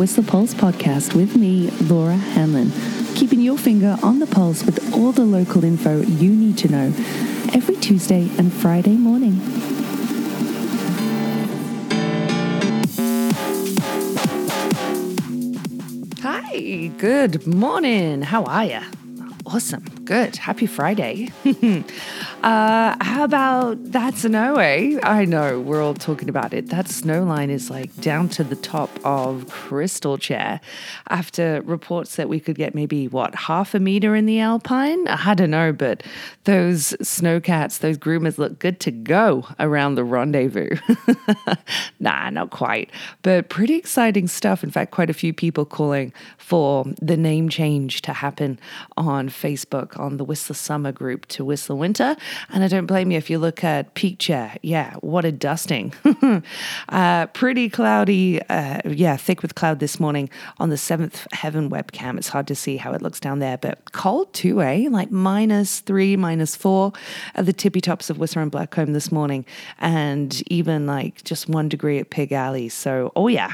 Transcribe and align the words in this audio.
Whistler 0.00 0.24
Pulse 0.24 0.54
podcast 0.54 1.14
with 1.14 1.36
me, 1.36 1.68
Laura 1.82 2.16
Hanlon, 2.16 2.72
keeping 3.14 3.42
your 3.42 3.58
finger 3.58 3.98
on 4.02 4.18
the 4.18 4.26
pulse 4.26 4.64
with 4.64 4.94
all 4.94 5.12
the 5.12 5.26
local 5.26 5.62
info 5.62 6.00
you 6.00 6.30
need 6.30 6.56
to 6.56 6.68
know 6.70 6.86
every 7.52 7.76
Tuesday 7.76 8.30
and 8.38 8.50
Friday 8.50 8.94
morning. 8.94 9.34
Hi, 16.22 16.86
good 16.96 17.46
morning. 17.46 18.22
How 18.22 18.44
are 18.44 18.64
you? 18.64 18.80
Awesome. 19.44 19.99
Good. 20.10 20.34
Happy 20.34 20.66
Friday. 20.66 21.30
uh, 22.42 22.96
how 23.00 23.22
about 23.22 23.92
that 23.92 24.16
snow, 24.16 24.56
eh? 24.56 24.98
I 25.04 25.24
know, 25.24 25.60
we're 25.60 25.80
all 25.80 25.94
talking 25.94 26.28
about 26.28 26.52
it. 26.52 26.70
That 26.70 26.88
snow 26.88 27.22
line 27.22 27.48
is 27.48 27.70
like 27.70 27.94
down 28.00 28.28
to 28.30 28.42
the 28.42 28.56
top 28.56 28.90
of 29.04 29.48
Crystal 29.48 30.18
Chair 30.18 30.60
after 31.10 31.62
reports 31.62 32.16
that 32.16 32.28
we 32.28 32.40
could 32.40 32.56
get 32.56 32.74
maybe, 32.74 33.06
what, 33.06 33.36
half 33.36 33.72
a 33.72 33.78
meter 33.78 34.16
in 34.16 34.26
the 34.26 34.40
Alpine? 34.40 35.06
I 35.06 35.34
don't 35.34 35.52
know, 35.52 35.72
but 35.72 36.02
those 36.42 36.92
snowcats, 37.00 37.78
those 37.78 37.96
groomers 37.96 38.36
look 38.36 38.58
good 38.58 38.80
to 38.80 38.90
go 38.90 39.46
around 39.60 39.94
the 39.94 40.02
rendezvous. 40.02 40.70
nah, 42.00 42.30
not 42.30 42.50
quite, 42.50 42.90
but 43.22 43.48
pretty 43.48 43.76
exciting 43.76 44.26
stuff. 44.26 44.64
In 44.64 44.72
fact, 44.72 44.90
quite 44.90 45.08
a 45.08 45.14
few 45.14 45.32
people 45.32 45.64
calling 45.64 46.12
for 46.36 46.84
the 47.00 47.16
name 47.16 47.48
change 47.48 48.02
to 48.02 48.12
happen 48.12 48.58
on 48.96 49.28
Facebook 49.28 49.99
on 50.00 50.16
the 50.16 50.24
Whistler 50.24 50.54
Summer 50.54 50.92
group 50.92 51.26
to 51.26 51.44
Whistler 51.44 51.76
Winter. 51.76 52.16
And 52.48 52.64
I 52.64 52.68
don't 52.68 52.86
blame 52.86 53.10
you 53.10 53.18
if 53.18 53.30
you 53.30 53.38
look 53.38 53.62
at 53.62 53.94
Peak 53.94 54.18
Chair. 54.18 54.56
Yeah, 54.62 54.94
what 55.00 55.24
a 55.24 55.32
dusting. 55.32 55.92
uh, 56.88 57.26
pretty 57.28 57.68
cloudy, 57.68 58.42
uh, 58.48 58.80
yeah, 58.84 59.16
thick 59.16 59.42
with 59.42 59.54
cloud 59.54 59.78
this 59.78 60.00
morning 60.00 60.30
on 60.58 60.70
the 60.70 60.76
Seventh 60.76 61.26
Heaven 61.32 61.70
webcam. 61.70 62.16
It's 62.16 62.28
hard 62.28 62.46
to 62.48 62.54
see 62.54 62.76
how 62.76 62.92
it 62.92 63.02
looks 63.02 63.20
down 63.20 63.38
there, 63.38 63.58
but 63.58 63.92
cold 63.92 64.32
too, 64.32 64.62
eh? 64.62 64.88
Like 64.90 65.10
minus 65.10 65.80
three, 65.80 66.16
minus 66.16 66.56
four 66.56 66.92
at 67.34 67.46
the 67.46 67.52
tippy 67.52 67.80
tops 67.80 68.10
of 68.10 68.18
Whistler 68.18 68.42
and 68.42 68.52
Blackcomb 68.52 68.92
this 68.92 69.12
morning, 69.12 69.44
and 69.78 70.42
even 70.50 70.86
like 70.86 71.22
just 71.24 71.48
one 71.48 71.68
degree 71.68 71.98
at 71.98 72.10
Pig 72.10 72.32
Alley. 72.32 72.68
So, 72.68 73.12
oh 73.16 73.28
yeah, 73.28 73.52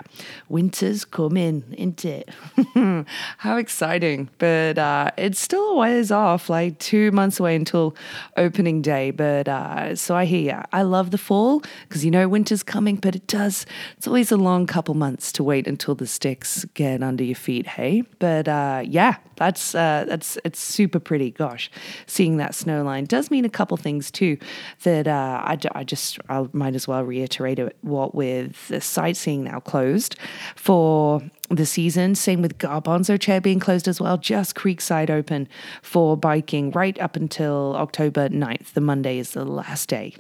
winter's 0.48 1.05
coming, 1.05 1.64
isn't 1.72 2.05
it? 2.05 2.31
how 3.38 3.56
exciting. 3.56 4.28
But 4.38 4.78
uh, 4.78 5.10
it's 5.16 5.41
still 5.41 5.70
a 5.70 5.77
ways 5.77 6.10
off, 6.10 6.35
like 6.48 6.78
two 6.78 7.10
months 7.12 7.40
away 7.40 7.56
until 7.56 7.96
opening 8.36 8.82
day. 8.82 9.10
But 9.10 9.48
uh, 9.48 9.96
so 9.96 10.14
I 10.14 10.24
hear. 10.24 10.64
I 10.72 10.82
love 10.82 11.10
the 11.10 11.18
fall 11.18 11.62
because 11.88 12.04
you 12.04 12.10
know 12.10 12.28
winter's 12.28 12.62
coming, 12.62 12.96
but 12.96 13.14
it 13.16 13.26
does. 13.26 13.66
It's 13.96 14.06
always 14.06 14.30
a 14.30 14.36
long 14.36 14.66
couple 14.66 14.94
months 14.94 15.32
to 15.32 15.44
wait 15.44 15.66
until 15.66 15.94
the 15.94 16.06
sticks 16.06 16.64
get 16.74 17.02
under 17.02 17.24
your 17.24 17.36
feet. 17.36 17.66
Hey, 17.66 18.02
but 18.18 18.48
uh, 18.48 18.82
yeah, 18.84 19.16
that's 19.36 19.74
uh, 19.74 20.04
that's 20.08 20.38
it's 20.44 20.58
super 20.58 21.00
pretty. 21.00 21.30
Gosh, 21.30 21.70
seeing 22.06 22.36
that 22.38 22.54
snow 22.54 22.82
line 22.82 23.04
does 23.04 23.30
mean 23.30 23.44
a 23.44 23.50
couple 23.50 23.76
things 23.76 24.10
too. 24.10 24.38
That 24.82 25.06
uh, 25.06 25.42
I, 25.44 25.58
I 25.74 25.84
just 25.84 26.18
I 26.28 26.46
might 26.52 26.74
as 26.74 26.88
well 26.88 27.04
reiterate 27.04 27.58
it. 27.58 27.76
What 27.82 28.14
with 28.14 28.68
the 28.68 28.80
sightseeing 28.80 29.44
now 29.44 29.60
closed 29.60 30.16
for 30.54 31.22
the 31.50 31.66
season. 31.66 32.14
Same 32.14 32.42
with 32.42 32.58
Garbanzo 32.58 33.20
Chair 33.20 33.41
being 33.41 33.61
closed 33.61 33.89
as 33.89 34.00
well. 34.00 34.19
Just 34.19 34.55
Creekside 34.55 35.11
open 35.11 35.48
for 35.83 36.16
biking 36.16 36.70
right 36.70 36.98
up 37.00 37.16
until 37.16 37.75
October 37.76 38.28
9th. 38.28 38.72
The 38.72 38.81
Monday 38.81 39.19
is 39.19 39.32
the 39.32 39.44
last 39.44 39.88
day 39.88 40.15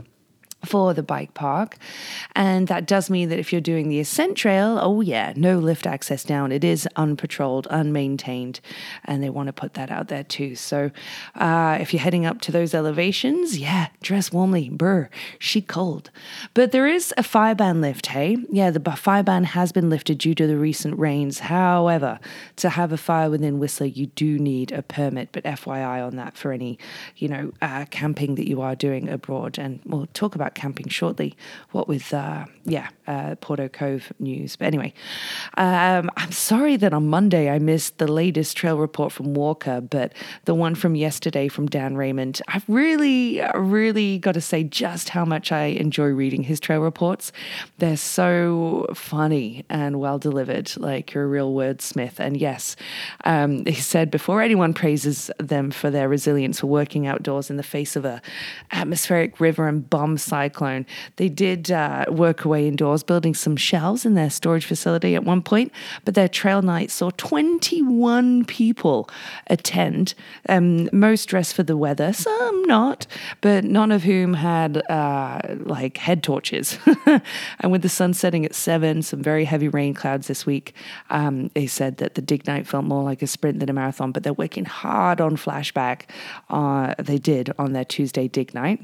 for 0.66 0.92
the 0.94 1.02
bike 1.02 1.34
park. 1.34 1.76
And 2.34 2.68
that 2.68 2.86
does 2.86 3.08
mean 3.08 3.28
that 3.30 3.38
if 3.38 3.52
you're 3.52 3.60
doing 3.60 3.88
the 3.88 4.00
Ascent 4.00 4.36
Trail, 4.36 4.78
oh 4.80 5.00
yeah, 5.00 5.32
no 5.36 5.58
lift 5.58 5.86
access 5.86 6.24
down. 6.24 6.52
It 6.52 6.64
is 6.64 6.88
unpatrolled, 6.96 7.66
unmaintained, 7.70 8.60
and 9.04 9.22
they 9.22 9.30
want 9.30 9.46
to 9.46 9.52
put 9.52 9.74
that 9.74 9.90
out 9.90 10.08
there 10.08 10.24
too. 10.24 10.54
So 10.54 10.90
uh, 11.34 11.78
if 11.80 11.92
you're 11.92 12.02
heading 12.02 12.26
up 12.26 12.40
to 12.42 12.52
those 12.52 12.74
elevations, 12.74 13.58
yeah, 13.58 13.88
dress 14.02 14.32
warmly. 14.32 14.68
Brr, 14.68 15.08
she 15.38 15.62
cold. 15.62 16.10
But 16.54 16.72
there 16.72 16.86
is 16.86 17.14
a 17.16 17.22
fire 17.22 17.54
ban 17.54 17.80
lift, 17.80 18.06
hey? 18.06 18.38
Yeah, 18.50 18.70
the 18.70 18.80
fire 18.92 19.22
ban 19.22 19.44
has 19.44 19.72
been 19.72 19.88
lifted 19.88 20.18
due 20.18 20.34
to 20.34 20.46
the 20.46 20.58
recent 20.58 20.98
rains. 20.98 21.40
However, 21.40 22.18
to 22.56 22.70
have 22.70 22.92
a 22.92 22.96
fire 22.96 23.30
within 23.30 23.58
Whistler, 23.58 23.86
you 23.86 24.06
do 24.06 24.38
need 24.38 24.72
a 24.72 24.82
permit. 24.82 25.30
But 25.32 25.44
FYI 25.44 26.04
on 26.06 26.16
that 26.16 26.36
for 26.36 26.52
any, 26.52 26.78
you 27.16 27.28
know, 27.28 27.52
uh, 27.62 27.86
camping 27.90 28.34
that 28.34 28.48
you 28.48 28.60
are 28.60 28.74
doing 28.74 29.08
abroad. 29.08 29.58
And 29.58 29.80
we'll 29.84 30.06
talk 30.14 30.34
about 30.34 30.54
camping 30.56 30.88
shortly. 30.88 31.36
What 31.70 31.86
with, 31.86 32.12
uh, 32.12 32.46
yeah, 32.64 32.88
uh, 33.06 33.36
Porteau 33.36 33.72
Cove 33.72 34.12
news. 34.18 34.56
But 34.56 34.66
anyway, 34.66 34.92
um, 35.56 36.10
I'm 36.16 36.32
sorry 36.32 36.76
that 36.78 36.92
on 36.92 37.06
Monday 37.08 37.48
I 37.48 37.60
missed 37.60 37.98
the 37.98 38.10
latest 38.10 38.56
trail 38.56 38.78
report 38.78 39.12
from 39.12 39.34
WORCA, 39.34 39.88
but 39.88 40.12
the 40.46 40.54
one 40.54 40.74
from 40.74 40.96
yesterday 40.96 41.46
from 41.46 41.66
Dan 41.66 41.96
Raymond, 41.96 42.42
I've 42.48 42.68
really, 42.68 43.40
really 43.54 44.18
got 44.18 44.32
to 44.32 44.40
say 44.40 44.64
just 44.64 45.10
how 45.10 45.24
much 45.24 45.52
I 45.52 45.66
enjoy 45.66 46.06
reading 46.06 46.42
his 46.42 46.58
trail 46.58 46.80
reports. 46.80 47.30
They're 47.78 47.96
so 47.96 48.86
funny 48.94 49.64
and 49.68 50.00
well 50.00 50.18
delivered, 50.18 50.76
like 50.76 51.14
you're 51.14 51.24
a 51.24 51.28
real 51.28 51.54
wordsmith. 51.54 52.18
And 52.18 52.36
yes, 52.36 52.74
um, 53.24 53.64
he 53.66 53.74
said 53.74 54.10
before 54.10 54.42
anyone 54.42 54.74
praises 54.74 55.30
them 55.38 55.70
for 55.70 55.90
their 55.90 56.08
resilience 56.08 56.60
for 56.60 56.66
working 56.66 57.06
outdoors 57.06 57.50
in 57.50 57.56
the 57.56 57.62
face 57.62 57.94
of 57.94 58.04
a 58.04 58.22
atmospheric 58.72 59.38
river 59.38 59.68
and 59.68 59.88
bomb 59.88 60.16
cyclone, 60.36 60.86
they 61.16 61.28
did 61.28 61.70
uh, 61.70 62.04
work 62.08 62.44
away 62.44 62.68
indoors, 62.68 63.02
building 63.02 63.34
some 63.34 63.56
shelves 63.56 64.04
in 64.04 64.14
their 64.14 64.30
storage 64.30 64.64
facility 64.64 65.14
at 65.14 65.24
one 65.24 65.42
point. 65.42 65.72
But 66.04 66.14
their 66.14 66.28
trail 66.28 66.62
night 66.62 66.90
saw 66.90 67.10
21 67.16 68.44
people 68.44 69.08
attend, 69.48 70.14
um, 70.48 70.88
most 70.92 71.26
dressed 71.26 71.54
for 71.54 71.62
the 71.62 71.76
weather, 71.76 72.12
some 72.12 72.62
not, 72.64 73.06
but 73.40 73.64
none 73.64 73.92
of 73.92 74.02
whom 74.02 74.34
had 74.34 74.78
uh, 74.90 75.40
like 75.60 75.96
head 75.96 76.22
torches. 76.22 76.78
and 77.60 77.72
with 77.72 77.82
the 77.82 77.88
sun 77.88 78.12
setting 78.14 78.44
at 78.44 78.54
seven, 78.54 79.02
some 79.02 79.22
very 79.22 79.44
heavy 79.44 79.68
rain 79.68 79.94
clouds 79.94 80.26
this 80.26 80.44
week, 80.44 80.74
um, 81.10 81.50
they 81.54 81.66
said 81.66 81.96
that 81.98 82.14
the 82.14 82.22
dig 82.22 82.46
night 82.46 82.66
felt 82.66 82.84
more 82.84 83.02
like 83.02 83.22
a 83.22 83.26
sprint 83.26 83.60
than 83.60 83.70
a 83.70 83.72
marathon, 83.72 84.12
but 84.12 84.22
they're 84.22 84.32
working 84.32 84.64
hard 84.64 85.20
on 85.20 85.36
flashback. 85.36 86.02
Uh, 86.50 86.94
they 86.98 87.18
did 87.18 87.50
on 87.58 87.72
their 87.72 87.84
Tuesday 87.84 88.28
dig 88.28 88.54
night. 88.54 88.80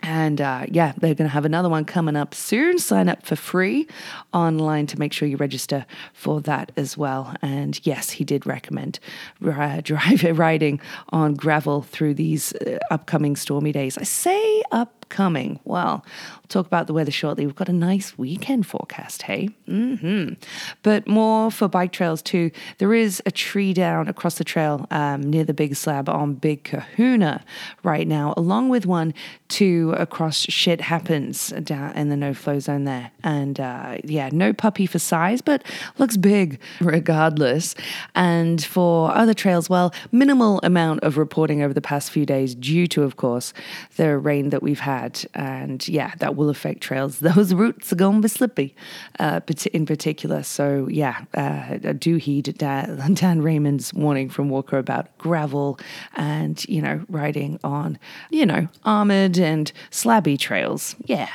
And 0.00 0.40
uh, 0.40 0.66
yeah, 0.70 0.92
they're 0.98 1.14
going 1.14 1.28
to 1.28 1.32
have 1.32 1.44
another 1.44 1.68
one 1.68 1.84
coming 1.84 2.16
up 2.16 2.34
soon. 2.34 2.78
Sign 2.78 3.08
up 3.08 3.24
for 3.24 3.34
free 3.34 3.88
online 4.32 4.86
to 4.88 4.98
make 4.98 5.12
sure 5.12 5.26
you 5.26 5.36
register 5.36 5.86
for 6.12 6.40
that 6.42 6.70
as 6.76 6.96
well. 6.96 7.34
And 7.42 7.84
yes, 7.84 8.10
he 8.10 8.24
did 8.24 8.46
recommend 8.46 9.00
uh, 9.46 9.80
drive 9.80 10.22
riding 10.38 10.80
on 11.10 11.34
gravel 11.34 11.82
through 11.82 12.14
these 12.14 12.52
uh, 12.54 12.78
upcoming 12.90 13.36
stormy 13.36 13.72
days. 13.72 13.96
I 13.98 14.04
say 14.04 14.62
upcoming. 15.06 15.60
Well, 15.64 16.04
we'll 16.04 16.48
talk 16.48 16.66
about 16.66 16.88
the 16.88 16.92
weather 16.92 17.12
shortly. 17.12 17.46
We've 17.46 17.54
got 17.54 17.68
a 17.68 17.72
nice 17.72 18.18
weekend 18.18 18.66
forecast, 18.66 19.22
hey? 19.22 19.50
Mm-hmm. 19.68 20.34
But 20.82 21.06
more 21.06 21.50
for 21.50 21.68
bike 21.68 21.92
trails 21.92 22.22
too. 22.22 22.50
There 22.78 22.92
is 22.92 23.22
a 23.24 23.30
tree 23.30 23.72
down 23.72 24.08
across 24.08 24.36
the 24.36 24.44
trail 24.44 24.86
um, 24.90 25.22
near 25.22 25.44
the 25.44 25.54
big 25.54 25.76
slab 25.76 26.08
on 26.08 26.34
Big 26.34 26.64
Kahuna 26.64 27.44
right 27.84 28.08
now, 28.08 28.34
along 28.36 28.68
with 28.68 28.84
one 28.84 29.14
to 29.48 29.94
across 29.96 30.38
shit 30.38 30.80
happens 30.80 31.50
down 31.62 31.92
in 31.96 32.08
the 32.08 32.16
no 32.16 32.34
flow 32.34 32.58
zone 32.58 32.84
there. 32.84 33.12
And 33.22 33.60
uh, 33.60 33.98
yeah, 34.02 34.28
no 34.32 34.52
puppy 34.52 34.86
for 34.86 34.98
size, 34.98 35.40
but 35.40 35.62
looks 35.98 36.16
big 36.16 36.58
regardless. 36.80 37.76
And 38.16 38.62
for 38.62 39.14
other 39.14 39.34
trails, 39.34 39.70
well, 39.70 39.94
minimal 40.10 40.58
amount 40.64 41.04
of 41.04 41.16
reporting 41.16 41.62
over 41.62 41.72
the 41.72 41.80
past 41.80 42.10
few 42.10 42.26
days 42.26 42.56
due 42.56 42.88
to, 42.88 43.04
of 43.04 43.16
course, 43.16 43.52
the 43.96 44.18
rain 44.18 44.50
that 44.50 44.62
we've 44.62 44.80
had. 44.80 44.95
And 45.34 45.86
yeah, 45.88 46.12
that 46.18 46.36
will 46.36 46.48
affect 46.48 46.80
trails. 46.80 47.18
Those 47.26 47.54
routes 47.54 47.92
are 47.92 47.96
going 47.96 48.16
to 48.16 48.22
be 48.22 48.28
slippy 48.28 48.74
uh, 49.18 49.40
in 49.72 49.86
particular. 49.86 50.42
So 50.42 50.88
yeah, 50.90 51.24
uh, 51.34 51.92
do 51.98 52.16
heed 52.16 52.54
Dan, 52.58 53.14
Dan 53.14 53.42
Raymond's 53.42 53.92
warning 53.94 54.28
from 54.28 54.50
WORCA 54.50 54.78
about 54.78 55.16
gravel 55.18 55.78
and, 56.14 56.64
you 56.68 56.82
know, 56.82 57.04
riding 57.08 57.58
on, 57.64 57.98
you 58.30 58.46
know, 58.46 58.68
armored 58.84 59.38
and 59.38 59.72
slabby 59.90 60.38
trails. 60.38 60.96
Yeah. 61.04 61.30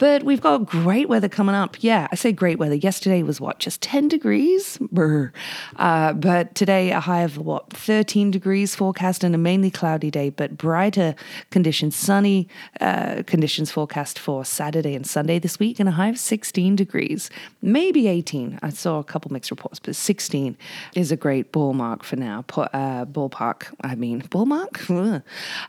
But 0.00 0.22
we've 0.22 0.40
got 0.40 0.64
great 0.64 1.10
weather 1.10 1.28
coming 1.28 1.54
up. 1.54 1.76
Yeah, 1.80 2.08
I 2.10 2.14
say 2.14 2.32
great 2.32 2.58
weather. 2.58 2.74
Yesterday 2.74 3.22
was 3.22 3.38
what, 3.38 3.58
just 3.58 3.82
10 3.82 4.08
degrees? 4.08 4.78
Uh, 5.76 6.14
but 6.14 6.54
today, 6.54 6.90
a 6.90 7.00
high 7.00 7.20
of 7.20 7.36
what, 7.36 7.70
13 7.70 8.30
degrees 8.30 8.74
forecast 8.74 9.22
and 9.22 9.34
a 9.34 9.38
mainly 9.38 9.70
cloudy 9.70 10.10
day, 10.10 10.30
but 10.30 10.56
brighter 10.56 11.14
conditions, 11.50 11.96
sunny 11.96 12.48
uh, 12.80 13.22
conditions 13.26 13.70
forecast 13.70 14.18
for 14.18 14.44
Saturday 14.44 14.94
and 14.94 15.06
Sunday 15.06 15.38
this 15.38 15.58
week, 15.58 15.78
and 15.78 15.88
a 15.88 15.92
high 15.92 16.08
of 16.08 16.18
16 16.18 16.76
degrees, 16.76 17.28
maybe 17.60 18.08
18. 18.08 18.58
I 18.62 18.70
saw 18.70 18.98
a 18.98 19.04
couple 19.04 19.30
mixed 19.32 19.50
reports, 19.50 19.78
but 19.78 19.94
16 19.94 20.56
is 20.94 21.12
a 21.12 21.16
great 21.16 21.52
ball 21.52 21.74
mark 21.74 22.02
for 22.02 22.16
now. 22.16 22.44
Uh, 22.56 23.04
ballpark, 23.04 23.74
I 23.82 23.94
mean, 23.94 24.20
ball 24.30 24.46
mark? 24.46 24.80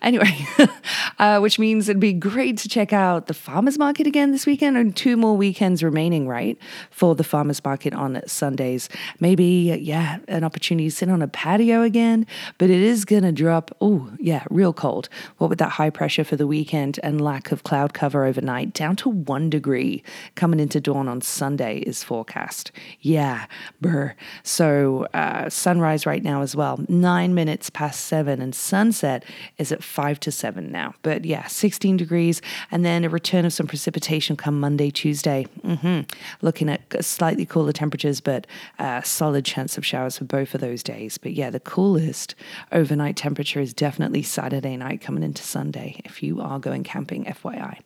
anyway, 0.01 0.47
uh, 1.19 1.39
which 1.39 1.59
means 1.59 1.89
it'd 1.89 1.99
be 1.99 2.13
great 2.13 2.57
to 2.59 2.69
check 2.69 2.93
out 2.93 3.27
the 3.27 3.33
farmer's 3.33 3.77
market 3.77 4.07
again 4.07 4.31
this 4.31 4.45
weekend, 4.45 4.77
and 4.77 4.95
two 4.95 5.17
more 5.17 5.35
weekends 5.35 5.83
remaining, 5.83 6.27
right, 6.27 6.57
for 6.91 7.13
the 7.15 7.23
farmers 7.25 7.63
market 7.63 7.93
on 7.93 8.21
Sundays. 8.25 8.87
Maybe, 9.19 9.77
yeah, 9.81 10.19
an 10.29 10.45
opportunity 10.45 10.89
to 10.89 10.95
sit 10.95 11.09
on 11.09 11.21
a 11.21 11.27
patio 11.27 11.81
again, 11.81 12.25
but 12.57 12.69
it 12.69 12.81
is 12.81 13.03
going 13.03 13.23
to 13.23 13.33
drop. 13.33 13.75
Oh, 13.81 14.09
yeah, 14.17 14.45
real 14.49 14.71
cold. 14.71 15.09
What 15.37 15.49
with 15.49 15.59
that 15.59 15.71
high 15.71 15.89
pressure 15.89 16.23
for 16.23 16.37
the 16.37 16.47
weekend 16.47 17.00
and 17.01 17.21
lack 17.21 17.51
of 17.51 17.63
cloud 17.63 17.93
cover 17.93 18.25
overnight, 18.25 18.73
down 18.73 18.95
to 18.97 19.09
one 19.09 19.49
degree 19.49 20.03
coming 20.35 20.59
into 20.59 20.79
dawn 20.79 21.07
on 21.07 21.21
Sunday 21.21 21.79
is 21.79 22.03
forecast. 22.03 22.71
Yeah, 22.99 23.45
brr. 23.79 24.15
So, 24.43 25.07
uh, 25.13 25.49
sunrise 25.49 26.05
right 26.05 26.23
now 26.23 26.41
as 26.41 26.55
well, 26.55 26.79
nine 26.87 27.33
minutes 27.33 27.69
past 27.69 28.05
seven, 28.05 28.41
and 28.41 28.55
sunset 28.55 29.23
is 29.57 29.71
at 29.71 29.83
five 29.83 30.19
to 30.21 30.31
seven 30.31 30.71
now. 30.71 30.93
But 31.01 31.25
yeah, 31.25 31.47
16 31.47 31.97
degrees, 31.97 32.41
and 32.71 32.85
then 32.85 33.03
a 33.03 33.09
return 33.09 33.45
of 33.45 33.53
some 33.53 33.67
precipitation 33.67 34.35
come 34.35 34.59
Monday, 34.59 34.91
Tuesday. 34.91 35.47
Mm-hmm. 35.65 36.01
Looking 36.41 36.69
at 36.69 37.03
slightly 37.03 37.45
cooler 37.45 37.71
temperatures, 37.71 38.21
but 38.21 38.47
uh, 38.79 39.01
solid 39.01 39.45
chance 39.45 39.77
of 39.77 39.85
showers 39.85 40.17
for 40.17 40.25
both 40.25 40.53
of 40.55 40.61
those 40.61 40.83
days. 40.83 41.17
But 41.17 41.33
yeah, 41.33 41.49
the 41.49 41.59
coolest 41.59 42.35
overnight 42.71 43.15
temperature 43.15 43.59
is 43.59 43.73
definitely 43.73 44.23
Saturday 44.23 44.77
night 44.77 45.01
coming 45.01 45.23
into 45.23 45.43
Sunday 45.43 46.01
if 46.05 46.23
you 46.23 46.41
are 46.41 46.59
going 46.59 46.83
camping, 46.91 47.23
FYI. 47.25 47.79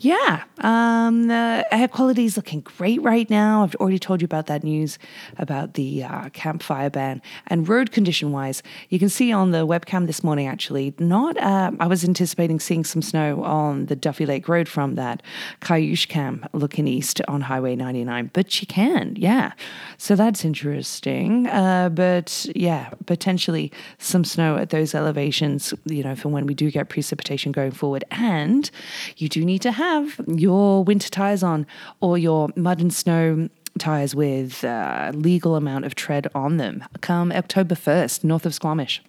Yeah, 0.00 0.42
um, 0.58 1.28
the 1.28 1.66
air 1.70 1.86
quality 1.86 2.24
is 2.24 2.36
looking 2.36 2.62
great 2.62 3.00
right 3.02 3.30
now. 3.30 3.62
I've 3.62 3.76
already 3.76 4.00
told 4.00 4.20
you 4.20 4.24
about 4.24 4.46
that 4.46 4.64
news 4.64 4.98
about 5.38 5.74
the 5.74 6.02
uh, 6.02 6.30
campfire 6.30 6.90
ban 6.90 7.22
and 7.46 7.68
road 7.68 7.92
condition 7.92 8.32
wise. 8.32 8.62
You 8.88 8.98
can 8.98 9.08
see 9.08 9.32
on 9.32 9.52
the 9.52 9.66
webcam 9.66 10.06
this 10.06 10.24
morning, 10.24 10.48
actually, 10.48 10.94
not. 10.98 11.36
Uh, 11.38 11.72
I 11.78 11.86
was 11.86 12.04
anticipating 12.04 12.58
seeing 12.58 12.82
some 12.82 13.02
snow 13.02 13.44
on 13.44 13.86
the 13.86 13.94
Duffy 13.94 14.26
Lake 14.26 14.48
Road 14.48 14.68
from 14.68 14.96
that 14.96 15.22
Cayoosh 15.60 16.08
cam 16.08 16.44
looking 16.52 16.88
east 16.88 17.20
on 17.28 17.42
Highway 17.42 17.76
99, 17.76 18.30
but 18.32 18.60
you 18.60 18.66
can, 18.66 19.14
yeah. 19.16 19.52
So 19.96 20.16
that's 20.16 20.44
interesting. 20.44 21.46
Uh, 21.46 21.88
but 21.88 22.46
yeah, 22.56 22.90
potentially 23.06 23.70
some 23.98 24.24
snow 24.24 24.56
at 24.56 24.70
those 24.70 24.92
elevations, 24.94 25.72
you 25.84 26.02
know, 26.02 26.16
for 26.16 26.30
when 26.30 26.46
we 26.46 26.54
do 26.54 26.70
get 26.70 26.88
precipitation 26.88 27.52
going 27.52 27.70
forward. 27.70 28.04
And 28.10 28.68
you 29.16 29.28
do 29.28 29.44
need 29.44 29.60
to 29.60 29.70
have 29.70 29.83
have 29.84 30.20
your 30.26 30.82
winter 30.84 31.08
tires 31.08 31.42
on 31.42 31.66
or 32.00 32.16
your 32.16 32.48
mud 32.56 32.80
and 32.80 32.92
snow 32.92 33.48
tires 33.78 34.14
with 34.14 34.64
a 34.64 35.12
legal 35.14 35.56
amount 35.56 35.84
of 35.84 35.94
tread 35.94 36.26
on 36.34 36.56
them 36.56 36.84
come 37.00 37.32
October 37.32 37.74
1st, 37.74 38.24
north 38.24 38.46
of 38.46 38.54
Squamish. 38.54 39.02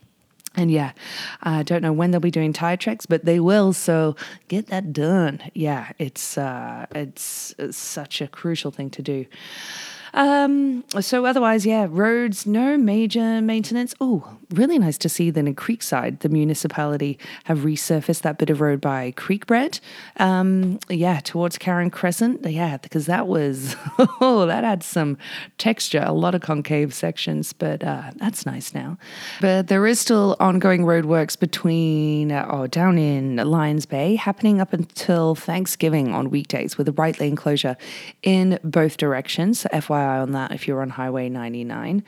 And 0.57 0.71
yeah, 0.71 0.91
I 1.43 1.63
don't 1.63 1.81
know 1.81 1.91
when 1.91 2.11
they'll 2.11 2.21
be 2.21 2.31
doing 2.31 2.53
tire 2.53 2.77
checks, 2.77 3.05
but 3.05 3.25
they 3.25 3.39
will. 3.39 3.73
So 3.73 4.15
get 4.47 4.67
that 4.67 4.93
done. 4.93 5.41
Yeah, 5.53 5.91
it's 5.99 6.37
uh, 6.37 6.85
it's, 6.95 7.53
it's 7.59 7.77
such 7.77 8.21
a 8.21 8.27
crucial 8.27 8.71
thing 8.71 8.89
to 8.91 9.01
do. 9.01 9.25
Um, 10.15 10.85
so 11.01 11.25
otherwise, 11.25 11.65
yeah, 11.65 11.87
roads, 11.89 12.45
no 12.45 12.77
major 12.77 13.41
maintenance. 13.41 13.93
Oh, 13.99 14.37
really 14.49 14.79
nice 14.79 14.97
to 14.99 15.09
see 15.09 15.29
that 15.29 15.45
in 15.45 15.55
Creekside, 15.55 16.19
the 16.19 16.29
municipality 16.29 17.19
have 17.43 17.59
resurfaced 17.59 18.21
that 18.21 18.37
bit 18.37 18.49
of 18.49 18.61
road 18.61 18.79
by 18.79 19.11
Creekbread. 19.11 19.81
Um, 20.17 20.79
yeah, 20.89 21.19
towards 21.19 21.57
Karen 21.57 21.89
Crescent. 21.89 22.45
Yeah, 22.49 22.77
because 22.77 23.07
that 23.07 23.27
was, 23.27 23.75
oh, 24.21 24.45
that 24.45 24.63
had 24.63 24.83
some 24.83 25.17
texture, 25.57 26.03
a 26.05 26.13
lot 26.13 26.33
of 26.33 26.41
concave 26.41 26.93
sections, 26.93 27.51
but 27.51 27.83
uh, 27.83 28.11
that's 28.15 28.45
nice 28.45 28.73
now. 28.73 28.97
But 29.41 29.67
there 29.67 29.85
is 29.85 29.99
still 29.99 30.37
ongoing 30.39 30.83
roadworks 30.83 31.37
between, 31.37 32.31
uh, 32.31 32.47
oh, 32.49 32.67
down 32.67 32.97
in 32.97 33.35
Lions 33.35 33.85
Bay, 33.85 34.15
happening 34.15 34.61
up 34.61 34.71
until 34.71 35.35
Thanksgiving 35.35 36.13
on 36.13 36.29
weekdays 36.29 36.77
with 36.77 36.87
a 36.87 36.93
right 36.93 37.19
lane 37.19 37.35
closure 37.35 37.75
in 38.23 38.59
both 38.63 38.95
directions. 38.95 39.65
FYI 39.73 40.04
on 40.05 40.31
that 40.31 40.51
if 40.51 40.67
you're 40.67 40.81
on 40.81 40.89
Highway 40.89 41.29
99. 41.29 42.03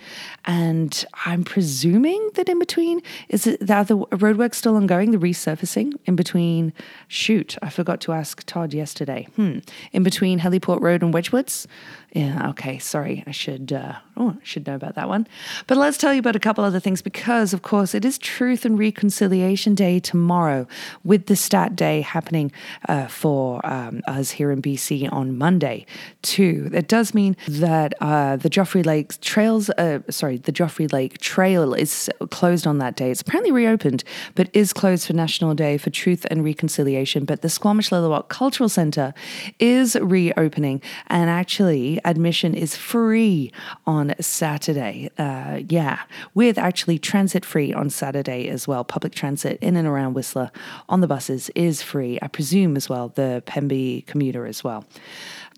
And 0.45 1.05
I'm 1.25 1.43
presuming 1.43 2.29
that 2.35 2.49
in 2.49 2.59
between? 2.59 3.01
Is 3.29 3.47
it 3.47 3.65
that 3.65 3.87
the 3.87 3.97
roadwork 3.97 4.55
still 4.55 4.75
ongoing, 4.75 5.11
the 5.11 5.17
resurfacing 5.17 5.93
in 6.05 6.15
between? 6.15 6.73
Shoot, 7.07 7.57
I 7.61 7.69
forgot 7.69 8.01
to 8.01 8.13
ask 8.13 8.43
Todd 8.45 8.73
yesterday. 8.73 9.27
Hmm. 9.35 9.59
In 9.91 10.03
between 10.03 10.39
Heliport 10.39 10.81
Road 10.81 11.03
and 11.03 11.13
Wedgewoods? 11.13 11.67
Yeah, 12.13 12.49
okay, 12.51 12.79
sorry. 12.79 13.23
I 13.27 13.31
should 13.31 13.73
uh, 13.73 13.95
oh, 14.15 14.37
should 14.41 14.65
know 14.65 14.75
about 14.75 14.95
that 14.95 15.09
one. 15.09 15.27
But 15.67 15.77
let's 15.77 15.97
tell 15.97 16.13
you 16.13 16.19
about 16.19 16.37
a 16.37 16.39
couple 16.39 16.63
other 16.63 16.79
things 16.79 17.01
because 17.01 17.53
of 17.53 17.63
course 17.63 17.93
it 17.93 18.05
is 18.05 18.17
Truth 18.17 18.63
and 18.63 18.79
Reconciliation 18.79 19.75
Day 19.75 19.99
tomorrow 19.99 20.67
with 21.03 21.25
the 21.25 21.35
stat 21.35 21.75
day 21.75 22.01
happening 22.01 22.51
uh, 22.87 23.07
for 23.07 23.63
um, 23.65 24.01
us 24.07 24.31
here 24.31 24.51
in 24.51 24.61
BC 24.61 25.11
on 25.11 25.37
Monday 25.37 25.85
too. 26.21 26.69
It 26.73 26.87
does 26.87 27.13
mean 27.13 27.35
that 27.47 27.93
uh, 27.99 28.37
the 28.37 28.49
Joffre 28.49 28.85
Lake 28.85 29.19
trails 29.19 29.69
uh, 29.71 29.99
sorry, 30.09 30.37
the 30.37 30.53
Joffre 30.53 30.91
Lake 30.91 31.19
Trail 31.19 31.73
is 31.73 32.09
closed 32.31 32.65
on 32.65 32.77
that 32.77 32.95
day. 32.95 33.11
It's 33.11 33.21
apparently 33.21 33.51
reopened, 33.51 34.05
but 34.33 34.49
is 34.53 34.71
closed 34.71 35.05
for 35.07 35.13
National 35.13 35.53
Day 35.53 35.77
for 35.77 35.89
Truth 35.89 36.25
and 36.31 36.43
Reconciliation. 36.43 37.25
But 37.25 37.41
the 37.41 37.49
Squamish 37.49 37.89
Lil'wat 37.89 38.29
Cultural 38.29 38.69
Centre 38.69 39.13
is 39.59 39.97
reopening 39.99 40.81
and 41.07 41.29
actually 41.29 41.96
admission 42.05 42.53
is 42.53 42.75
free 42.75 43.51
on 43.85 44.13
Saturday. 44.19 45.09
Uh, 45.17 45.61
yeah, 45.67 46.01
with 46.33 46.57
actually 46.57 46.99
transit 46.99 47.45
free 47.45 47.73
on 47.73 47.89
Saturday 47.89 48.47
as 48.47 48.67
well. 48.67 48.83
Public 48.83 49.13
transit 49.13 49.57
in 49.61 49.75
and 49.75 49.87
around 49.87 50.13
Whistler 50.13 50.51
on 50.89 51.01
the 51.01 51.07
buses 51.07 51.49
is 51.55 51.81
free. 51.81 52.19
I 52.21 52.27
presume 52.27 52.75
as 52.75 52.89
well 52.89 53.09
the 53.09 53.43
Pemby 53.45 54.05
commuter 54.05 54.45
as 54.45 54.63
well. 54.63 54.85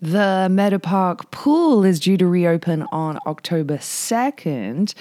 The 0.02 0.48
Meadow 0.50 0.78
Park 0.78 1.30
pool 1.30 1.84
is 1.84 2.00
due 2.00 2.16
to 2.16 2.26
reopen 2.26 2.86
on 2.90 3.18
October 3.26 3.76
2nd. 3.76 4.94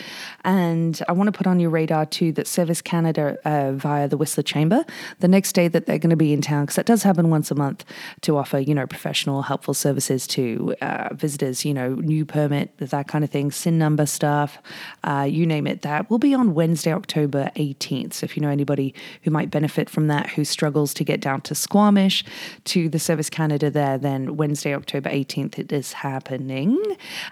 And 0.44 1.01
I 1.07 1.13
want 1.13 1.28
to 1.30 1.31
put 1.31 1.48
on 1.48 1.57
your 1.62 1.69
radar 1.69 2.06
too 2.06 2.34
that 2.34 2.48
Service 2.48 2.81
Canada, 2.81 3.38
uh, 3.46 3.72
via 3.72 4.10
the 4.10 4.18
Whistler 4.18 4.44
Chamber, 4.44 4.84
the 5.19 5.30
next 5.30 5.54
day 5.54 5.69
that 5.69 5.86
they're 5.86 6.00
going 6.00 6.10
to 6.10 6.18
be 6.18 6.34
in 6.34 6.42
town, 6.42 6.66
because 6.66 6.75
that 6.75 6.86
does 6.86 7.04
happen 7.04 7.30
once 7.30 7.50
a 7.50 7.56
month 7.56 7.86
to 8.22 8.36
offer, 8.36 8.60
you 8.60 8.75
know, 8.75 8.86
professional, 8.86 9.44
helpful 9.44 9.74
services 9.74 10.28
to 10.28 10.75
uh, 10.81 11.13
visitors, 11.13 11.63
you 11.63 11.74
know, 11.74 11.95
new 11.95 12.25
permit, 12.25 12.78
that 12.80 13.07
kind 13.07 13.24
of 13.24 13.30
thing, 13.30 13.52
SIN 13.52 13.78
number 13.78 14.06
stuff, 14.06 14.57
uh, 15.06 15.26
you 15.30 15.45
name 15.45 15.66
it. 15.66 15.81
That 15.81 16.09
will 16.09 16.19
be 16.19 16.33
on 16.33 16.54
Wednesday, 16.54 16.92
October 16.92 17.52
18th. 17.56 18.16
So 18.16 18.26
if 18.26 18.35
you 18.35 18.42
know 18.42 18.50
anybody 18.50 18.94
who 19.24 19.31
might 19.31 19.50
benefit 19.50 19.90
from 19.90 20.07
that, 20.07 20.31
who 20.31 20.44
struggles 20.44 20.94
to 20.95 21.06
get 21.06 21.21
down 21.21 21.40
to 21.42 21.56
Squamish, 21.56 22.26
to 22.66 22.90
the 22.90 23.00
Service 23.00 23.30
Canada 23.30 23.71
there, 23.71 23.97
then 23.97 24.35
Wednesday, 24.35 24.74
October 24.76 24.89
October 24.90 25.12
18th, 25.12 25.60
it 25.60 25.72
is 25.72 25.94
happening. 25.94 26.76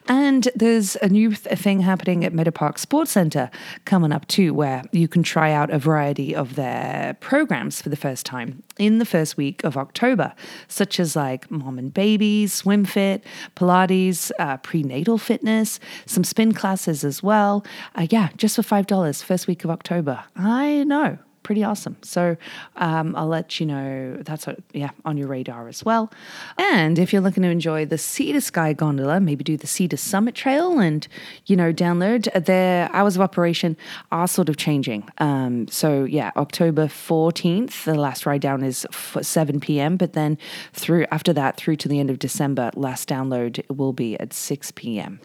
And 0.08 0.48
there's 0.54 0.96
a 0.98 1.10
new 1.10 1.34
th- 1.34 1.58
thing 1.58 1.80
happening 1.80 2.24
at 2.24 2.32
Meadow 2.32 2.52
Park 2.52 2.78
Sports 2.78 3.10
Centre 3.10 3.50
coming 3.84 4.12
up 4.12 4.28
too, 4.28 4.54
where 4.54 4.84
you 4.92 5.08
can 5.08 5.24
try 5.24 5.52
out 5.54 5.72
a 5.72 5.80
variety 5.80 6.36
of 6.36 6.54
their 6.54 7.18
programs 7.20 7.82
for 7.82 7.90
the 7.90 7.96
first 7.96 8.28
time 8.28 8.62
in 8.78 9.00
the 9.00 9.06
first 9.06 9.38
week 9.38 9.64
of 9.64 9.76
October, 9.76 10.36
such 10.68 11.00
as 11.00 11.16
like 11.16 11.50
mom 11.50 11.80
and 11.80 11.96
baby, 11.96 12.46
swim 12.46 12.86
fit, 12.86 13.24
Pilates, 13.56 14.30
uh, 14.38 14.58
prenatal 14.58 15.18
fitness, 15.18 15.80
some 16.06 16.24
spin 16.24 16.54
classes 16.54 17.04
as 17.04 17.24
well. 17.24 17.66
Uh, 17.96 18.06
yeah, 18.12 18.30
just 18.38 18.56
for 18.56 18.62
$5, 18.62 19.24
first 19.24 19.48
week 19.48 19.64
of 19.64 19.72
October. 19.72 20.24
I 20.36 20.84
know 20.84 21.18
pretty 21.48 21.64
awesome. 21.64 21.96
So 22.02 22.36
um, 22.76 23.16
I'll 23.16 23.30
let 23.30 23.58
you 23.58 23.66
know 23.66 24.18
that's 24.18 24.50
a, 24.50 24.58
yeah 24.74 24.90
on 25.06 25.16
your 25.16 25.30
radar 25.30 25.70
as 25.70 25.86
well. 25.86 26.12
And 26.58 27.00
if 27.00 27.14
you're 27.14 27.22
looking 27.22 27.44
to 27.44 27.50
enjoy 27.50 27.86
the 27.86 27.98
to 27.98 28.42
Sky 28.42 28.74
gondola, 28.74 29.22
maybe 29.22 29.46
do 29.46 29.56
the 29.56 29.88
to 29.88 29.96
Summit 29.96 30.36
Trail 30.36 30.78
and 30.78 31.08
you 31.46 31.56
know 31.56 31.72
download 31.72 32.22
their 32.46 32.92
hours 32.92 33.16
of 33.16 33.22
operation 33.22 33.78
are 34.12 34.28
sort 34.28 34.50
of 34.50 34.58
changing. 34.58 35.08
Um, 35.20 35.70
so 35.70 36.04
yeah, 36.04 36.32
October 36.36 36.88
14th, 36.88 37.86
the 37.86 37.96
last 37.96 38.26
ride 38.26 38.42
down 38.42 38.62
is 38.62 38.86
7 38.92 39.62
p.m. 39.62 39.96
But 39.96 40.12
then 40.12 40.38
through 40.74 41.06
after 41.12 41.32
that 41.32 41.56
through 41.56 41.78
to 41.78 41.88
the 41.88 42.02
end 42.02 42.10
of 42.10 42.20
December, 42.20 42.72
last 42.76 43.08
download 43.08 43.64
will 43.74 43.94
be 43.94 44.20
at 44.20 44.34
6 44.34 44.72
p.m 44.72 45.22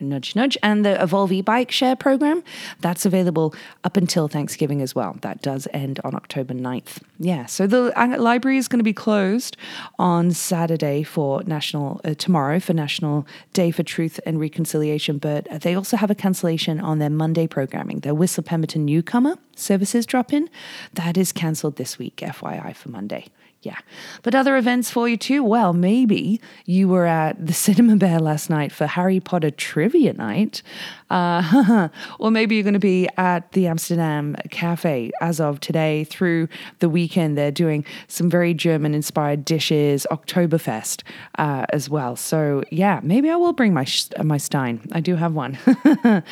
nudge, 0.00 0.34
nudge. 0.34 0.56
And 0.62 0.84
the 0.84 1.02
Evolve 1.02 1.32
e-bike 1.32 1.70
share 1.70 1.96
program, 1.96 2.42
that's 2.80 3.04
available 3.06 3.54
up 3.84 3.96
until 3.96 4.28
Thanksgiving 4.28 4.82
as 4.82 4.94
well. 4.94 5.16
That 5.22 5.42
does 5.42 5.68
end 5.72 6.00
on 6.04 6.14
October 6.14 6.54
9th. 6.54 6.98
Yeah, 7.18 7.46
so 7.46 7.66
the 7.66 7.92
uh, 8.00 8.18
library 8.18 8.58
is 8.58 8.68
going 8.68 8.78
to 8.78 8.84
be 8.84 8.92
closed 8.92 9.56
on 9.98 10.30
Saturday 10.32 11.02
for 11.02 11.42
National, 11.44 12.00
uh, 12.04 12.14
tomorrow 12.14 12.60
for 12.60 12.72
National 12.72 13.26
Day 13.52 13.70
for 13.70 13.82
Truth 13.82 14.20
and 14.24 14.40
Reconciliation, 14.40 15.18
but 15.18 15.46
they 15.60 15.74
also 15.74 15.96
have 15.96 16.10
a 16.10 16.14
cancellation 16.14 16.80
on 16.80 16.98
their 16.98 17.10
Monday 17.10 17.46
programming. 17.46 18.00
Their 18.00 18.14
Whistler 18.14 18.44
Pemberton 18.44 18.84
Newcomer 18.84 19.36
services 19.54 20.06
drop 20.06 20.32
in. 20.32 20.48
That 20.94 21.16
is 21.16 21.32
cancelled 21.32 21.76
this 21.76 21.98
week, 21.98 22.16
FYI, 22.16 22.74
for 22.74 22.88
Monday 22.90 23.26
yeah. 23.62 23.78
But 24.22 24.34
other 24.34 24.56
events 24.56 24.90
for 24.90 25.06
you 25.06 25.18
too? 25.18 25.44
Well, 25.44 25.74
maybe 25.74 26.40
you 26.64 26.88
were 26.88 27.04
at 27.04 27.46
the 27.46 27.52
Cinema 27.52 27.96
Bear 28.00 28.18
last 28.18 28.48
night 28.48 28.72
for 28.72 28.86
Harry 28.86 29.20
Potter 29.20 29.50
trivia 29.50 30.14
night. 30.14 30.62
Uh, 31.10 31.88
or 32.18 32.30
maybe 32.30 32.54
you're 32.54 32.64
going 32.64 32.72
to 32.72 32.78
be 32.78 33.08
at 33.18 33.52
the 33.52 33.66
Amsterdam 33.66 34.34
Cafe 34.50 35.10
as 35.20 35.40
of 35.40 35.60
today 35.60 36.04
through 36.04 36.48
the 36.78 36.88
weekend. 36.88 37.36
They're 37.36 37.50
doing 37.50 37.84
some 38.08 38.30
very 38.30 38.54
German 38.54 38.94
inspired 38.94 39.44
dishes, 39.44 40.06
Oktoberfest 40.10 41.02
uh, 41.36 41.66
as 41.70 41.90
well. 41.90 42.16
So, 42.16 42.62
yeah, 42.70 43.00
maybe 43.02 43.28
I 43.28 43.36
will 43.36 43.52
bring 43.52 43.74
my, 43.74 43.86
my 44.22 44.38
Stein. 44.38 44.88
I 44.92 45.00
do 45.00 45.16
have 45.16 45.34
one. 45.34 45.58
uh, 45.66 46.22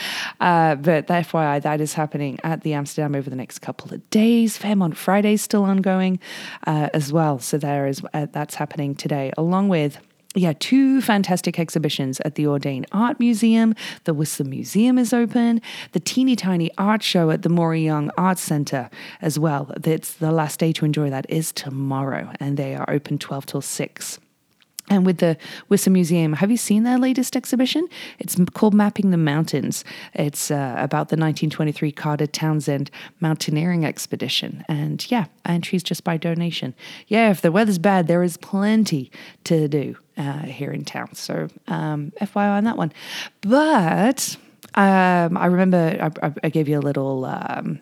but 0.76 1.08
FYI, 1.08 1.60
that 1.60 1.80
is 1.82 1.92
happening 1.92 2.38
at 2.42 2.62
the 2.62 2.72
Amsterdam 2.72 3.14
over 3.14 3.28
the 3.28 3.36
next 3.36 3.58
couple 3.58 3.92
of 3.92 4.08
days. 4.08 4.56
Fairmont 4.56 4.96
Friday 4.96 5.34
is 5.34 5.42
still 5.42 5.64
ongoing 5.64 6.20
uh, 6.66 6.88
as 6.94 7.12
well. 7.12 7.17
So, 7.38 7.58
there 7.58 7.86
is 7.86 8.02
uh, 8.14 8.26
that's 8.30 8.54
happening 8.54 8.94
today, 8.94 9.32
along 9.36 9.68
with 9.68 9.98
yeah, 10.34 10.52
two 10.58 11.00
fantastic 11.00 11.58
exhibitions 11.58 12.20
at 12.20 12.34
the 12.34 12.44
Audain 12.44 12.84
Art 12.92 13.18
Museum. 13.18 13.74
The 14.04 14.14
Whistler 14.14 14.46
Museum 14.46 14.98
is 14.98 15.12
open. 15.12 15.60
The 15.92 16.00
teeny 16.00 16.36
tiny 16.36 16.70
art 16.78 17.02
show 17.02 17.30
at 17.30 17.42
the 17.42 17.48
Maury 17.48 17.82
Young 17.82 18.10
Arts 18.16 18.42
Centre 18.42 18.90
as 19.20 19.38
well. 19.38 19.72
It's 19.84 20.14
the 20.14 20.30
last 20.30 20.60
day 20.60 20.72
to 20.72 20.84
enjoy 20.84 21.10
that 21.10 21.26
is 21.28 21.50
tomorrow, 21.50 22.30
and 22.38 22.56
they 22.56 22.74
are 22.74 22.88
open 22.88 23.18
12 23.18 23.46
till 23.46 23.62
6. 23.62 24.18
And 24.90 25.04
with 25.04 25.18
the 25.18 25.36
Whistler 25.68 25.92
Museum, 25.92 26.34
have 26.34 26.50
you 26.50 26.56
seen 26.56 26.82
their 26.82 26.98
latest 26.98 27.36
exhibition? 27.36 27.88
It's 28.18 28.36
called 28.54 28.74
Mapping 28.74 29.10
the 29.10 29.16
Mountains. 29.16 29.84
It's 30.14 30.50
uh, 30.50 30.74
about 30.78 31.08
the 31.08 31.16
1923 31.16 31.92
Carter 31.92 32.26
Townsend 32.26 32.90
mountaineering 33.20 33.84
expedition. 33.84 34.64
And 34.68 35.08
yeah, 35.10 35.26
entries 35.44 35.82
just 35.82 36.04
by 36.04 36.16
donation. 36.16 36.74
Yeah, 37.06 37.30
if 37.30 37.42
the 37.42 37.52
weather's 37.52 37.78
bad, 37.78 38.06
there 38.06 38.22
is 38.22 38.36
plenty 38.36 39.10
to 39.44 39.68
do 39.68 39.96
uh, 40.16 40.42
here 40.42 40.72
in 40.72 40.84
town. 40.84 41.14
So 41.14 41.48
um, 41.66 42.12
FYI 42.20 42.56
on 42.56 42.64
that 42.64 42.76
one. 42.76 42.92
But 43.42 44.36
um, 44.74 45.36
I 45.36 45.46
remember 45.46 46.10
I, 46.22 46.32
I, 46.42 46.48
gave 46.48 46.68
you 46.68 46.78
a 46.78 46.80
little. 46.80 47.24
Um, 47.24 47.80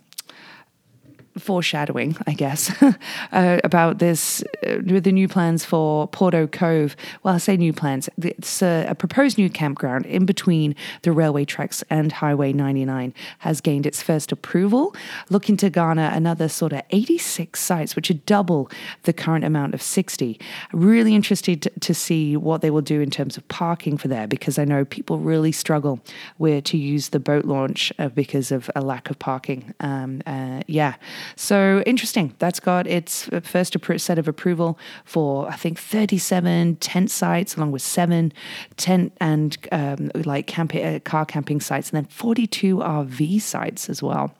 foreshadowing, 1.38 2.16
I 2.26 2.32
guess, 2.32 2.70
uh, 3.32 3.60
about 3.64 3.98
this 3.98 4.42
uh, 4.66 4.78
with 4.84 5.04
the 5.04 5.12
new 5.12 5.28
plans 5.28 5.64
for 5.64 6.08
Porteau 6.08 6.50
Cove. 6.50 6.96
Well, 7.22 7.34
I 7.34 7.38
say 7.38 7.56
new 7.56 7.72
plans. 7.72 8.08
It's 8.18 8.62
a, 8.62 8.86
a, 8.88 8.94
proposed 8.94 9.38
new 9.38 9.50
campground 9.50 10.06
in 10.06 10.26
between 10.26 10.74
the 11.02 11.12
railway 11.12 11.44
tracks 11.44 11.84
and 11.90 12.10
Highway 12.12 12.52
99 12.52 13.12
has 13.38 13.60
gained 13.60 13.86
its 13.86 14.02
first 14.02 14.32
approval, 14.32 14.94
looking 15.30 15.56
to 15.58 15.70
garner 15.70 16.10
another 16.12 16.48
sort 16.48 16.72
of 16.72 16.82
86 16.90 17.60
sites, 17.60 17.94
which 17.94 18.10
are 18.10 18.14
double 18.14 18.70
the 19.02 19.12
current 19.12 19.44
amount 19.44 19.74
of 19.74 19.82
60. 19.82 20.40
Really 20.72 21.14
interested 21.14 21.62
to, 21.62 21.70
to 21.80 21.94
see 21.94 22.36
what 22.36 22.62
they 22.62 22.70
will 22.70 22.80
do 22.80 23.00
in 23.00 23.10
terms 23.10 23.36
of 23.36 23.46
parking 23.48 23.96
for 23.96 24.08
there 24.08 24.26
because 24.26 24.58
I 24.58 24.64
know 24.64 24.84
people 24.84 25.18
really 25.18 25.52
struggle 25.52 26.00
where 26.38 26.60
to 26.62 26.76
use 26.76 27.10
the 27.10 27.20
boat 27.20 27.44
launch 27.44 27.92
uh, 27.98 28.08
because 28.08 28.50
of 28.50 28.70
a 28.74 28.80
lack 28.80 29.10
of 29.10 29.18
parking. 29.18 29.74
Um, 29.80 30.22
uh, 30.26 30.62
yeah. 30.66 30.94
So 31.34 31.82
interesting. 31.86 32.34
That's 32.38 32.60
got 32.60 32.86
its 32.86 33.28
first 33.42 33.76
set 33.98 34.18
of 34.18 34.28
approval 34.28 34.78
for, 35.04 35.48
I 35.48 35.56
think, 35.56 35.78
37 35.78 36.76
tent 36.76 37.10
sites, 37.10 37.56
along 37.56 37.72
with 37.72 37.82
seven 37.82 38.32
tent 38.76 39.12
and 39.20 39.56
um, 39.72 40.10
like 40.14 40.46
camp- 40.46 40.74
uh, 40.74 41.00
car 41.00 41.24
camping 41.24 41.60
sites, 41.60 41.90
and 41.90 41.96
then 41.96 42.10
42 42.10 42.76
RV 42.76 43.40
sites 43.40 43.88
as 43.88 44.02
well. 44.02 44.34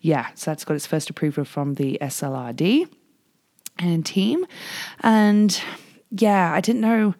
Yeah, 0.00 0.28
so 0.34 0.50
that's 0.50 0.64
got 0.64 0.74
its 0.74 0.86
first 0.86 1.10
approval 1.10 1.44
from 1.44 1.74
the 1.74 1.98
SLRD 2.00 2.88
and 3.78 4.04
team. 4.04 4.46
And 5.00 5.60
yeah, 6.20 6.52
I 6.52 6.60
didn't 6.60 6.80
know 6.82 7.14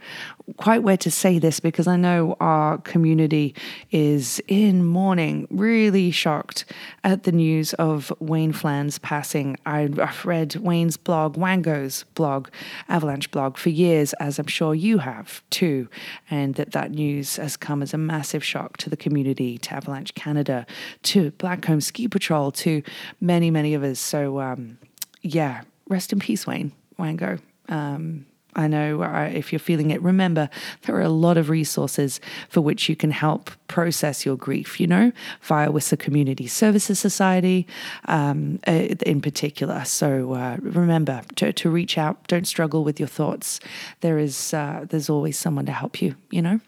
quite 0.58 0.82
where 0.82 0.96
to 0.96 1.10
say 1.10 1.38
this 1.38 1.58
because 1.58 1.86
I 1.86 1.96
know 1.96 2.36
our 2.38 2.78
community 2.78 3.54
is 3.90 4.40
in 4.46 4.84
mourning, 4.84 5.48
really 5.50 6.10
shocked 6.10 6.64
at 7.02 7.24
the 7.24 7.32
news 7.32 7.74
of 7.74 8.12
Wayne 8.20 8.52
Flann's 8.52 8.98
passing. 8.98 9.56
I've 9.66 10.24
read 10.24 10.54
Wayne's 10.56 10.96
blog, 10.96 11.36
Wango's 11.36 12.04
blog, 12.14 12.48
Avalanche 12.88 13.30
blog 13.30 13.56
for 13.56 13.70
years, 13.70 14.12
as 14.14 14.38
I'm 14.38 14.46
sure 14.46 14.74
you 14.74 14.98
have 14.98 15.42
too, 15.50 15.88
and 16.30 16.54
that 16.54 16.72
that 16.72 16.92
news 16.92 17.36
has 17.36 17.56
come 17.56 17.82
as 17.82 17.92
a 17.92 17.98
massive 17.98 18.44
shock 18.44 18.76
to 18.78 18.90
the 18.90 18.96
community, 18.96 19.58
to 19.58 19.74
Avalanche 19.74 20.14
Canada, 20.14 20.64
to 21.04 21.32
Blackcomb 21.32 21.82
Ski 21.82 22.06
Patrol, 22.06 22.52
to 22.52 22.82
many, 23.20 23.50
many 23.50 23.74
of 23.74 23.82
us. 23.82 23.98
So, 23.98 24.40
um, 24.40 24.78
yeah, 25.22 25.62
rest 25.88 26.12
in 26.12 26.20
peace, 26.20 26.46
Wayne 26.46 26.72
Wango. 26.98 27.38
Um, 27.68 28.26
I 28.56 28.66
know 28.66 29.02
uh, 29.02 29.30
if 29.32 29.52
you're 29.52 29.58
feeling 29.58 29.90
it, 29.90 30.02
remember 30.02 30.48
there 30.82 30.96
are 30.96 31.02
a 31.02 31.10
lot 31.10 31.36
of 31.36 31.50
resources 31.50 32.20
for 32.48 32.62
which 32.62 32.88
you 32.88 32.96
can 32.96 33.10
help 33.10 33.50
process 33.68 34.24
your 34.24 34.36
grief, 34.36 34.80
you 34.80 34.86
know, 34.86 35.12
via 35.42 35.70
Whistler 35.70 35.98
Community 35.98 36.46
Services 36.46 36.98
Society 36.98 37.66
um, 38.06 38.58
uh, 38.66 38.72
in 39.04 39.20
particular. 39.20 39.84
So 39.84 40.32
uh, 40.32 40.56
remember 40.60 41.22
to, 41.36 41.52
to, 41.52 41.70
reach 41.70 41.98
out. 41.98 42.26
Don't 42.28 42.46
struggle 42.46 42.82
with 42.82 42.98
your 42.98 43.08
thoughts. 43.08 43.60
There 44.00 44.18
is, 44.18 44.54
uh, 44.54 44.86
there's 44.88 45.10
always 45.10 45.36
someone 45.36 45.66
to 45.66 45.72
help 45.72 46.00
you, 46.00 46.16
you 46.30 46.40
know. 46.40 46.60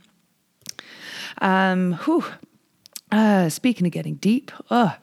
Um, 1.40 1.94
whew. 2.04 2.24
Uh, 3.10 3.48
speaking 3.48 3.86
of 3.86 3.92
getting 3.92 4.16
deep, 4.16 4.52
oh, 4.70 4.94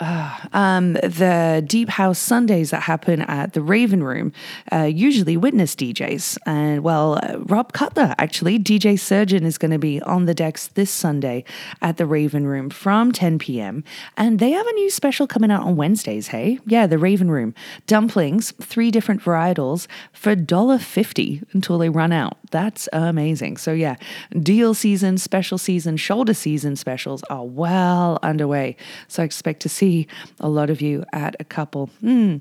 uh, 0.00 0.38
um, 0.52 0.94
the 0.94 1.62
deep 1.66 1.90
house 1.90 2.18
Sundays 2.18 2.70
that 2.70 2.82
happen 2.82 3.22
at 3.22 3.52
the 3.52 3.60
Raven 3.60 4.02
Room 4.02 4.32
uh, 4.72 4.84
usually 4.84 5.36
witness 5.36 5.76
DJs. 5.76 6.38
And 6.46 6.82
well, 6.82 7.18
uh, 7.22 7.38
Rob 7.40 7.72
Cutler, 7.72 8.14
actually, 8.18 8.58
DJ 8.58 8.98
Surgeon, 8.98 9.44
is 9.44 9.58
going 9.58 9.70
to 9.70 9.78
be 9.78 10.00
on 10.02 10.24
the 10.24 10.34
decks 10.34 10.68
this 10.68 10.90
Sunday 10.90 11.44
at 11.82 11.98
the 11.98 12.06
Raven 12.06 12.46
Room 12.46 12.70
from 12.70 13.12
10 13.12 13.38
p.m. 13.38 13.84
And 14.16 14.38
they 14.38 14.52
have 14.52 14.66
a 14.66 14.72
new 14.72 14.90
special 14.90 15.26
coming 15.26 15.50
out 15.50 15.64
on 15.64 15.76
Wednesdays, 15.76 16.28
hey? 16.28 16.58
Yeah, 16.66 16.86
the 16.86 16.98
Raven 16.98 17.30
Room. 17.30 17.54
Dumplings, 17.86 18.52
three 18.60 18.90
different 18.90 19.22
varietals 19.22 19.86
for 20.12 20.34
$1.50 20.34 21.44
until 21.52 21.78
they 21.78 21.90
run 21.90 22.12
out. 22.12 22.38
That's 22.50 22.88
amazing. 22.92 23.58
So, 23.58 23.72
yeah, 23.72 23.96
deal 24.40 24.74
season, 24.74 25.18
special 25.18 25.58
season, 25.58 25.96
shoulder 25.96 26.34
season 26.34 26.76
specials 26.76 27.22
are 27.24 27.44
well 27.44 28.18
underway. 28.22 28.76
So, 29.08 29.22
I 29.22 29.26
expect 29.26 29.60
to 29.60 29.68
see 29.68 29.89
see 29.90 30.06
a 30.38 30.48
lot 30.48 30.70
of 30.70 30.80
you 30.80 31.04
at 31.12 31.36
a 31.40 31.44
couple. 31.44 31.90
Mm. 32.02 32.40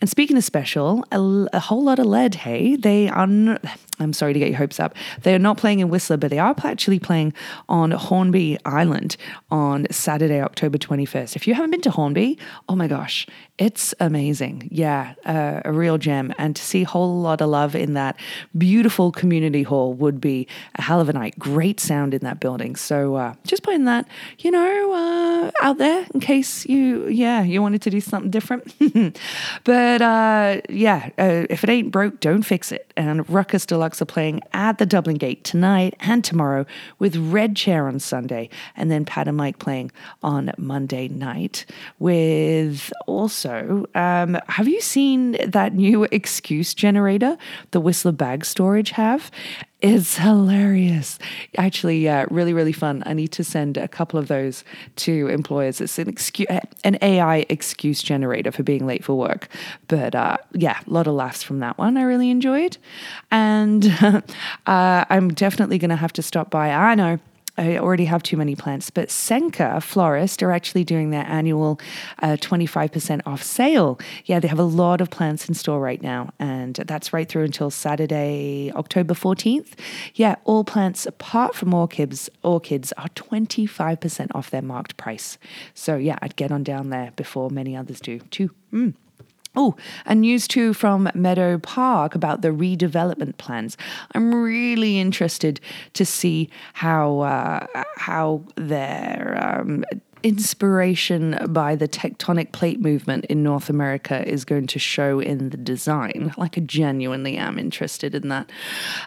And 0.00 0.10
speaking 0.10 0.36
of 0.36 0.44
special, 0.44 1.04
a, 1.12 1.48
a, 1.52 1.60
whole 1.60 1.84
lot 1.84 1.98
of 1.98 2.06
lead, 2.06 2.34
hey? 2.36 2.76
They 2.76 3.08
are, 3.08 3.24
n- 3.24 3.58
I'm 4.00 4.12
sorry 4.12 4.32
to 4.32 4.38
get 4.38 4.48
your 4.48 4.58
hopes 4.58 4.78
up. 4.80 4.94
They 5.22 5.34
are 5.34 5.38
not 5.38 5.56
playing 5.56 5.80
in 5.80 5.88
Whistler, 5.88 6.16
but 6.16 6.30
they 6.30 6.38
are 6.38 6.54
actually 6.64 6.98
playing 6.98 7.32
on 7.68 7.90
Hornby 7.90 8.58
Island 8.64 9.16
on 9.50 9.86
Saturday, 9.90 10.40
October 10.40 10.78
21st. 10.78 11.36
If 11.36 11.46
you 11.46 11.54
haven't 11.54 11.70
been 11.70 11.80
to 11.82 11.90
Hornby, 11.90 12.38
oh 12.68 12.76
my 12.76 12.86
gosh, 12.86 13.26
it's 13.58 13.94
amazing. 13.98 14.68
Yeah, 14.70 15.14
uh, 15.24 15.60
a 15.64 15.72
real 15.72 15.98
gem. 15.98 16.32
And 16.38 16.54
to 16.54 16.62
see 16.62 16.82
a 16.82 16.86
whole 16.86 17.20
lot 17.20 17.40
of 17.40 17.48
love 17.48 17.74
in 17.74 17.94
that 17.94 18.18
beautiful 18.56 19.10
community 19.10 19.64
hall 19.64 19.94
would 19.94 20.20
be 20.20 20.46
a 20.76 20.82
hell 20.82 21.00
of 21.00 21.08
a 21.08 21.12
night. 21.12 21.38
Great 21.38 21.80
sound 21.80 22.14
in 22.14 22.20
that 22.20 22.38
building. 22.38 22.76
So 22.76 23.16
uh, 23.16 23.34
just 23.44 23.62
putting 23.62 23.84
that, 23.84 24.06
you 24.38 24.50
know, 24.50 24.92
uh, 24.92 25.50
out 25.60 25.78
there 25.78 26.06
in 26.14 26.20
case 26.20 26.66
you, 26.66 27.08
yeah, 27.08 27.42
you 27.42 27.60
wanted 27.60 27.82
to 27.82 27.90
do 27.90 28.00
something 28.00 28.30
different. 28.30 28.72
but 29.64 30.02
uh, 30.02 30.60
yeah, 30.68 31.10
uh, 31.18 31.46
if 31.50 31.64
it 31.64 31.70
ain't 31.70 31.90
broke, 31.90 32.20
don't 32.20 32.42
fix 32.42 32.70
it. 32.70 32.92
And 32.96 33.28
Ruckus 33.28 33.66
Deluxe 33.66 33.87
are 34.02 34.04
playing 34.04 34.40
at 34.52 34.78
the 34.78 34.86
Dublin 34.86 35.16
Gate 35.16 35.44
tonight 35.44 35.94
and 36.00 36.22
tomorrow 36.22 36.66
with 36.98 37.16
Red 37.16 37.56
Chair 37.56 37.88
on 37.88 37.98
Sunday, 37.98 38.48
and 38.76 38.90
then 38.90 39.04
Pat 39.04 39.26
and 39.26 39.36
Mike 39.36 39.58
playing 39.58 39.90
on 40.22 40.52
Monday 40.58 41.08
night 41.08 41.64
with 41.98 42.92
also 43.06 43.86
um, 43.94 44.38
have 44.48 44.68
you 44.68 44.80
seen 44.80 45.36
that 45.50 45.74
new 45.74 46.04
excuse 46.12 46.74
generator 46.74 47.36
the 47.70 47.80
Whistler 47.80 48.12
Bag 48.12 48.44
Storage 48.44 48.90
have? 48.90 49.30
It's 49.80 50.18
hilarious. 50.18 51.20
Actually, 51.56 52.08
uh, 52.08 52.26
really, 52.30 52.52
really 52.52 52.72
fun. 52.72 53.04
I 53.06 53.12
need 53.12 53.30
to 53.32 53.44
send 53.44 53.76
a 53.76 53.86
couple 53.86 54.18
of 54.18 54.26
those 54.26 54.64
to 54.96 55.28
employers. 55.28 55.80
It's 55.80 56.00
an 56.00 56.08
excuse, 56.08 56.48
an 56.82 56.98
AI 57.00 57.46
excuse 57.48 58.02
generator 58.02 58.50
for 58.50 58.64
being 58.64 58.88
late 58.88 59.04
for 59.04 59.14
work. 59.14 59.48
But 59.86 60.16
uh, 60.16 60.38
yeah, 60.52 60.80
a 60.84 60.90
lot 60.90 61.06
of 61.06 61.14
laughs 61.14 61.44
from 61.44 61.60
that 61.60 61.78
one. 61.78 61.96
I 61.96 62.02
really 62.02 62.28
enjoyed, 62.30 62.76
and 63.30 63.86
uh, 64.66 65.04
I'm 65.08 65.32
definitely 65.32 65.78
going 65.78 65.90
to 65.90 65.96
have 65.96 66.12
to 66.14 66.22
stop 66.22 66.50
by. 66.50 66.70
I 66.72 66.96
know 66.96 67.20
I 67.58 67.76
already 67.78 68.04
have 68.04 68.22
too 68.22 68.36
many 68.36 68.54
plants. 68.54 68.88
But 68.88 69.08
Senka 69.08 69.82
Florist 69.82 70.42
are 70.42 70.52
actually 70.52 70.84
doing 70.84 71.10
their 71.10 71.26
annual 71.26 71.80
uh, 72.22 72.36
25% 72.40 73.20
off 73.26 73.42
sale. 73.42 73.98
Yeah, 74.24 74.38
they 74.38 74.48
have 74.48 74.58
a 74.58 74.62
lot 74.62 75.00
of 75.00 75.10
plants 75.10 75.48
in 75.48 75.54
store 75.54 75.80
right 75.80 76.00
now, 76.00 76.30
and 76.38 76.76
that's 76.76 77.12
right 77.12 77.28
through 77.28 77.44
until 77.44 77.70
Saturday, 77.70 78.72
October 78.74 79.14
14th. 79.14 79.72
Yeah, 80.14 80.36
all 80.44 80.62
plants 80.64 81.04
apart 81.04 81.54
from 81.54 81.74
orchids, 81.74 82.30
orchids 82.42 82.92
are 82.96 83.08
25% 83.08 84.30
off 84.34 84.50
their 84.50 84.62
marked 84.62 84.96
price. 84.96 85.36
So 85.74 85.96
yeah, 85.96 86.18
I'd 86.22 86.36
get 86.36 86.52
on 86.52 86.62
down 86.62 86.90
there 86.90 87.12
before 87.16 87.50
many 87.50 87.76
others 87.76 88.00
do 88.00 88.20
too. 88.30 88.50
Mm. 88.72 88.94
Oh, 89.60 89.74
and 90.06 90.20
news 90.20 90.46
too 90.46 90.72
from 90.72 91.10
Meadow 91.16 91.58
Park 91.58 92.14
about 92.14 92.42
the 92.42 92.50
redevelopment 92.50 93.38
plans. 93.38 93.76
I'm 94.14 94.32
really 94.32 95.00
interested 95.00 95.60
to 95.94 96.06
see 96.06 96.48
how 96.74 97.18
uh, 97.22 97.66
how 97.96 98.44
their 98.54 99.36
um, 99.42 99.84
inspiration 100.22 101.38
by 101.48 101.76
the 101.76 101.88
tectonic 101.88 102.52
plate 102.52 102.80
movement 102.80 103.24
in 103.26 103.42
North 103.42 103.68
America 103.70 104.26
is 104.26 104.44
going 104.44 104.66
to 104.68 104.78
show 104.78 105.20
in 105.20 105.50
the 105.50 105.56
design. 105.56 106.32
Like, 106.36 106.58
I 106.58 106.60
genuinely 106.62 107.36
am 107.36 107.58
interested 107.58 108.14
in 108.14 108.28
that. 108.28 108.50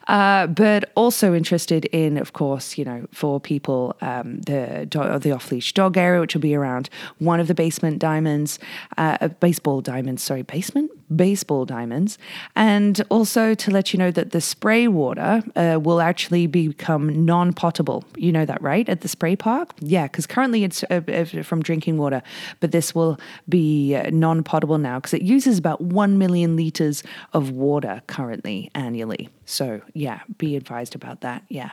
Uh, 0.07 0.47
but 0.47 0.91
also 0.95 1.33
interested 1.33 1.85
in, 1.85 2.17
of 2.17 2.33
course, 2.33 2.77
you 2.77 2.85
know, 2.85 3.07
for 3.11 3.39
people, 3.39 3.95
um, 4.01 4.41
the, 4.41 4.87
the 5.21 5.31
off 5.31 5.51
leash 5.51 5.73
dog 5.73 5.97
area, 5.97 6.21
which 6.21 6.33
will 6.33 6.41
be 6.41 6.55
around 6.55 6.89
one 7.19 7.39
of 7.39 7.47
the 7.47 7.55
basement 7.55 7.99
diamonds, 7.99 8.59
uh, 8.97 9.27
baseball 9.39 9.81
diamonds, 9.81 10.23
sorry, 10.23 10.43
basement? 10.43 10.91
Baseball 11.15 11.65
diamonds. 11.65 12.17
And 12.55 13.01
also 13.09 13.53
to 13.53 13.71
let 13.71 13.93
you 13.93 13.99
know 13.99 14.11
that 14.11 14.31
the 14.31 14.41
spray 14.41 14.87
water 14.87 15.43
uh, 15.55 15.79
will 15.81 16.01
actually 16.01 16.47
become 16.47 17.25
non 17.25 17.53
potable. 17.53 18.03
You 18.15 18.31
know 18.31 18.45
that, 18.45 18.61
right? 18.61 18.87
At 18.87 19.01
the 19.01 19.07
spray 19.07 19.35
park? 19.35 19.73
Yeah, 19.79 20.03
because 20.03 20.27
currently 20.27 20.63
it's 20.63 20.83
uh, 20.89 21.25
from 21.43 21.61
drinking 21.61 21.97
water, 21.97 22.21
but 22.59 22.71
this 22.71 22.95
will 22.95 23.19
be 23.49 23.95
uh, 23.95 24.09
non 24.11 24.43
potable 24.43 24.77
now 24.77 24.99
because 24.99 25.13
it 25.13 25.21
uses 25.21 25.57
about 25.57 25.81
1 25.81 26.17
million 26.17 26.55
liters 26.55 27.03
of 27.33 27.51
water 27.51 28.01
currently 28.07 28.69
annually. 28.75 29.29
So, 29.45 29.81
yeah, 29.93 30.21
be 30.37 30.55
advised 30.55 30.95
about 30.95 31.21
that. 31.21 31.43
Yeah. 31.49 31.71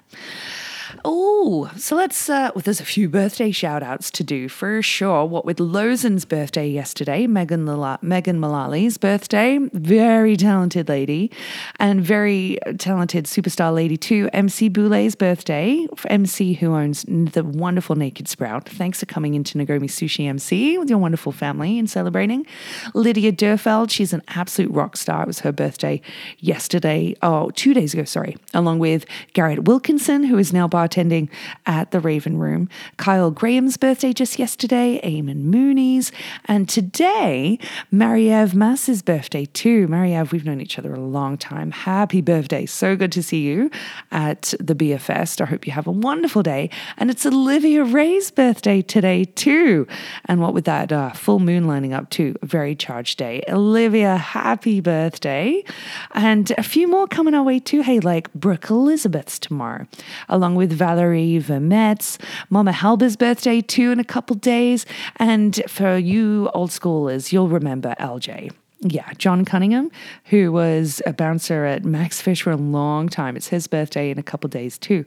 Oh, 1.04 1.70
so 1.76 1.96
let's. 1.96 2.28
Uh, 2.28 2.50
well, 2.54 2.62
there's 2.62 2.80
a 2.80 2.84
few 2.84 3.08
birthday 3.08 3.50
shout 3.50 3.82
outs 3.82 4.10
to 4.12 4.24
do 4.24 4.48
for 4.48 4.82
sure. 4.82 5.24
What 5.24 5.44
with 5.44 5.60
Lozen's 5.60 6.24
birthday 6.24 6.68
yesterday, 6.68 7.26
Megan, 7.26 7.66
Lala, 7.66 7.98
Megan 8.02 8.38
Mullally's 8.38 8.98
birthday, 8.98 9.58
very 9.72 10.36
talented 10.36 10.88
lady, 10.88 11.30
and 11.78 12.00
very 12.02 12.58
talented 12.78 13.26
superstar 13.26 13.74
lady 13.74 13.96
too. 13.96 14.28
MC 14.32 14.68
Boulet's 14.68 15.14
birthday, 15.14 15.86
MC 16.06 16.54
who 16.54 16.74
owns 16.74 17.04
the 17.08 17.44
wonderful 17.44 17.96
Naked 17.96 18.28
Sprout. 18.28 18.68
Thanks 18.68 19.00
for 19.00 19.06
coming 19.06 19.34
into 19.34 19.58
Nagomi 19.58 19.88
Sushi 19.88 20.26
MC 20.28 20.78
with 20.78 20.88
your 20.88 20.98
wonderful 20.98 21.32
family 21.32 21.78
and 21.78 21.88
celebrating. 21.88 22.46
Lydia 22.94 23.32
Durfeld, 23.32 23.90
she's 23.90 24.12
an 24.12 24.22
absolute 24.28 24.70
rock 24.70 24.96
star. 24.96 25.22
It 25.22 25.26
was 25.26 25.40
her 25.40 25.52
birthday 25.52 26.00
yesterday. 26.38 27.14
Oh, 27.22 27.50
two 27.50 27.74
days 27.74 27.94
ago, 27.94 28.04
sorry. 28.04 28.36
Along 28.54 28.78
with 28.78 29.04
Garrett 29.32 29.64
Wilkinson, 29.64 30.24
who 30.24 30.38
is 30.38 30.52
now 30.52 30.68
bartending 30.78 31.28
at 31.66 31.90
the 31.90 31.98
Raven 31.98 32.38
Room. 32.38 32.68
Kyle 32.98 33.30
Graham's 33.30 33.76
birthday 33.76 34.12
just 34.12 34.38
yesterday, 34.38 35.00
Eamon 35.02 35.42
Mooney's, 35.42 36.12
and 36.44 36.68
today, 36.68 37.58
Mariev 37.92 38.54
Mass's 38.54 39.02
birthday 39.02 39.44
too. 39.46 39.88
Mariev, 39.88 40.30
we've 40.30 40.44
known 40.44 40.60
each 40.60 40.78
other 40.78 40.94
a 40.94 41.00
long 41.00 41.36
time. 41.36 41.72
Happy 41.72 42.20
birthday. 42.20 42.64
So 42.64 42.94
good 42.94 43.10
to 43.12 43.22
see 43.22 43.42
you 43.42 43.70
at 44.12 44.54
the 44.60 44.74
Beer 44.74 44.98
Fest. 44.98 45.40
I 45.40 45.46
hope 45.46 45.66
you 45.66 45.72
have 45.72 45.86
a 45.86 45.92
wonderful 45.92 46.42
day. 46.42 46.70
And 46.96 47.10
it's 47.10 47.26
Olivia 47.26 47.82
Ray's 47.82 48.30
birthday 48.30 48.82
today 48.82 49.24
too. 49.24 49.86
And 50.26 50.40
what 50.40 50.54
with 50.54 50.64
that 50.66 50.92
uh, 50.92 51.10
full 51.10 51.40
moon 51.40 51.66
lining 51.66 51.92
up 51.92 52.10
too, 52.10 52.36
a 52.42 52.46
very 52.46 52.76
charged 52.76 53.18
day. 53.18 53.42
Olivia, 53.48 54.16
happy 54.16 54.80
birthday. 54.80 55.64
And 56.12 56.52
a 56.56 56.62
few 56.62 56.86
more 56.86 57.08
coming 57.08 57.34
our 57.34 57.42
way 57.42 57.58
too. 57.58 57.82
Hey, 57.82 57.98
like 58.00 58.32
Brooke 58.34 58.70
Elizabeth's 58.70 59.38
tomorrow, 59.38 59.86
along 60.28 60.54
with 60.54 60.67
with 60.68 60.78
Valerie 60.78 61.40
Vermetz. 61.40 62.18
Mama 62.50 62.72
Halber's 62.72 63.16
birthday 63.16 63.60
too 63.60 63.90
in 63.90 63.98
a 63.98 64.04
couple 64.04 64.36
days. 64.36 64.84
And 65.16 65.62
for 65.66 65.96
you 65.96 66.50
old 66.52 66.70
schoolers, 66.70 67.32
you'll 67.32 67.48
remember 67.48 67.94
LJ. 67.98 68.50
Yeah, 68.80 69.12
John 69.18 69.44
Cunningham, 69.44 69.90
who 70.26 70.52
was 70.52 71.02
a 71.04 71.12
bouncer 71.12 71.64
at 71.64 71.84
Maxx 71.84 72.20
Fish 72.20 72.42
for 72.42 72.52
a 72.52 72.56
long 72.56 73.08
time. 73.08 73.36
It's 73.36 73.48
his 73.48 73.66
birthday 73.66 74.10
in 74.10 74.20
a 74.20 74.22
couple 74.22 74.48
days 74.48 74.78
too. 74.78 75.04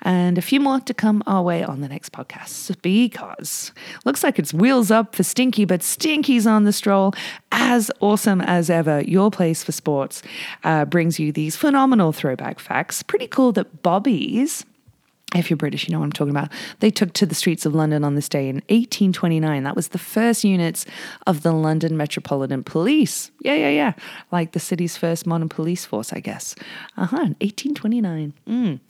And 0.00 0.38
a 0.38 0.42
few 0.42 0.58
more 0.58 0.80
to 0.80 0.94
come 0.94 1.22
our 1.28 1.40
way 1.40 1.62
on 1.62 1.82
the 1.82 1.88
next 1.88 2.10
podcast 2.10 2.82
because 2.82 3.70
looks 4.04 4.24
like 4.24 4.40
it's 4.40 4.52
wheels 4.52 4.90
up 4.90 5.14
for 5.14 5.22
Stinky, 5.22 5.64
but 5.64 5.84
Stinky's 5.84 6.48
on 6.48 6.64
the 6.64 6.72
stroll. 6.72 7.14
As 7.52 7.92
awesome 8.00 8.40
as 8.40 8.68
ever, 8.68 9.02
your 9.02 9.30
place 9.30 9.62
for 9.62 9.70
sports 9.70 10.22
uh, 10.64 10.84
brings 10.84 11.20
you 11.20 11.30
these 11.30 11.54
phenomenal 11.54 12.10
throwback 12.10 12.58
facts. 12.58 13.04
Pretty 13.04 13.28
cool 13.28 13.52
that 13.52 13.84
Bobby's 13.84 14.64
if 15.34 15.50
you're 15.50 15.56
British, 15.56 15.86
you 15.86 15.92
know 15.92 15.98
what 15.98 16.06
I'm 16.06 16.12
talking 16.12 16.30
about. 16.30 16.50
They 16.80 16.90
took 16.90 17.12
to 17.14 17.26
the 17.26 17.34
streets 17.34 17.64
of 17.66 17.74
London 17.74 18.04
on 18.04 18.14
this 18.14 18.28
day 18.28 18.48
in 18.48 18.56
1829. 18.68 19.62
That 19.64 19.76
was 19.76 19.88
the 19.88 19.98
first 19.98 20.44
units 20.44 20.84
of 21.26 21.42
the 21.42 21.52
London 21.52 21.96
Metropolitan 21.96 22.62
Police. 22.64 23.30
Yeah, 23.40 23.54
yeah, 23.54 23.70
yeah. 23.70 23.92
Like 24.30 24.52
the 24.52 24.60
city's 24.60 24.96
first 24.96 25.26
modern 25.26 25.48
police 25.48 25.84
force, 25.84 26.12
I 26.12 26.20
guess. 26.20 26.54
Uh 26.96 27.06
huh. 27.06 27.16
1829. 27.40 28.32
Mm. 28.46 28.80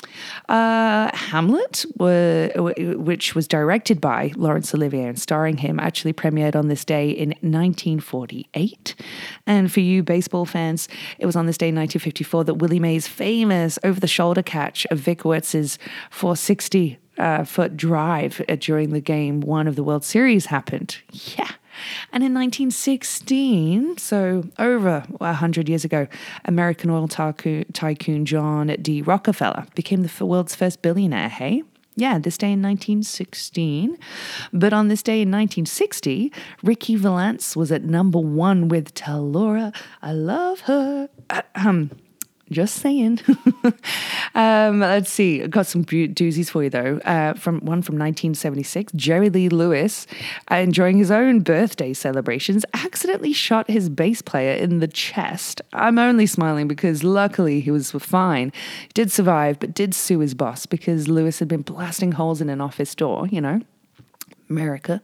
Uh, 0.49 1.17
Hamlet, 1.17 1.85
were, 1.97 2.51
which 2.77 3.35
was 3.35 3.47
directed 3.47 4.01
by 4.01 4.33
Laurence 4.37 4.75
Olivier 4.75 5.07
and 5.07 5.21
starring 5.21 5.59
him, 5.59 5.79
actually 5.79 6.13
premiered 6.13 6.57
on 6.57 6.69
this 6.69 6.85
day 6.85 7.11
in 7.11 7.31
1948. 7.41 8.95
And 9.47 9.73
for 9.73 9.81
you 9.81 10.03
baseball 10.03 10.45
fans, 10.45 10.89
it 11.19 11.27
was 11.27 11.37
on 11.37 11.47
this 11.47 11.59
day 11.59 11.69
in 11.69 11.75
1954 11.75 12.45
that 12.45 12.55
Willie 12.55 12.81
Mays' 12.81 13.07
famous 13.07 13.79
over 13.85 14.01
the 14.01 14.07
shoulder 14.07 14.43
catch 14.43 14.87
of 14.87 14.99
Vic 14.99 15.25
Wertz's 15.25 15.79
460 16.35 16.99
uh, 17.19 17.45
foot 17.45 17.77
drive 17.77 18.41
uh, 18.49 18.57
during 18.59 18.91
the 18.91 19.01
game 19.01 19.41
one 19.43 19.69
of 19.69 19.77
the 19.77 19.83
World 19.83 20.03
Series 20.03 20.47
happened. 20.47 20.97
Yeah. 21.11 21.51
And 22.13 22.23
in 22.23 22.33
1916, 22.33 23.99
so 23.99 24.45
over 24.59 25.01
100 25.19 25.69
years 25.69 25.85
ago, 25.85 26.07
American 26.47 26.89
oil 26.89 27.09
tycoon 27.09 28.25
John 28.25 28.69
D. 28.81 29.03
Rockefeller 29.03 29.67
became 29.75 30.03
the 30.03 30.25
world's 30.25 30.55
first 30.55 30.81
billionaire, 30.81 31.29
hey? 31.29 31.63
Yeah, 31.97 32.19
this 32.19 32.39
day 32.39 32.53
in 32.53 32.63
1916. 32.63 33.99
But 34.55 34.73
on 34.73 34.89
this 34.89 35.03
day 35.03 35.21
in 35.21 35.31
1960, 35.31 36.33
Ricky 36.63 36.97
Valance 36.97 37.55
was 37.55 37.71
at 37.71 37.85
number 37.85 38.19
one 38.19 38.69
with 38.69 38.99
Laura 39.07 39.73
I 40.01 40.13
Love 40.13 40.61
Her. 40.61 41.11
Ahem. 41.29 41.91
Just 42.53 42.77
saying. 42.77 43.21
um, 44.35 44.81
let's 44.81 45.11
see. 45.11 45.43
I've 45.43 45.51
got 45.51 45.67
some 45.67 45.85
doozies 45.85 46.51
for 46.51 46.63
you, 46.63 46.71
though. 46.71 46.99
Uh, 47.05 47.35
from 47.35 47.57
one 47.61 47.83
from 47.83 47.95
1976, 47.97 48.93
Jerry 48.95 49.31
Lee 49.31 49.49
Lewis, 49.49 50.07
uh, 50.51 50.57
enjoying 50.57 50.99
his 50.99 51.11
own 51.11 51.41
birthday 51.41 51.93
celebrations, 51.93 52.65
accidentally 52.75 53.33
shot 53.33 53.71
his 53.71 53.89
bass 53.89 54.23
player 54.23 54.55
in 54.55 54.79
the 54.79 54.89
chest. 54.89 55.63
I'm 55.73 55.99
only 55.99 56.27
smiling 56.27 56.69
because 56.69 57.03
luckily 57.03 57.61
he 57.61 57.71
was 57.71 57.91
fine. 57.93 58.53
He 58.83 58.93
did 58.95 59.11
survive, 59.11 59.59
but 59.59 59.75
did 59.75 59.95
sue 59.95 60.21
his 60.21 60.35
boss 60.35 60.67
because 60.67 61.09
Lewis 61.09 61.39
had 61.39 61.49
been 61.49 61.63
blasting 61.63 62.13
holes 62.13 62.41
in 62.41 62.49
an 62.49 62.61
office 62.61 62.95
door, 62.95 63.27
you 63.29 63.41
know. 63.41 63.61
America. 64.53 65.01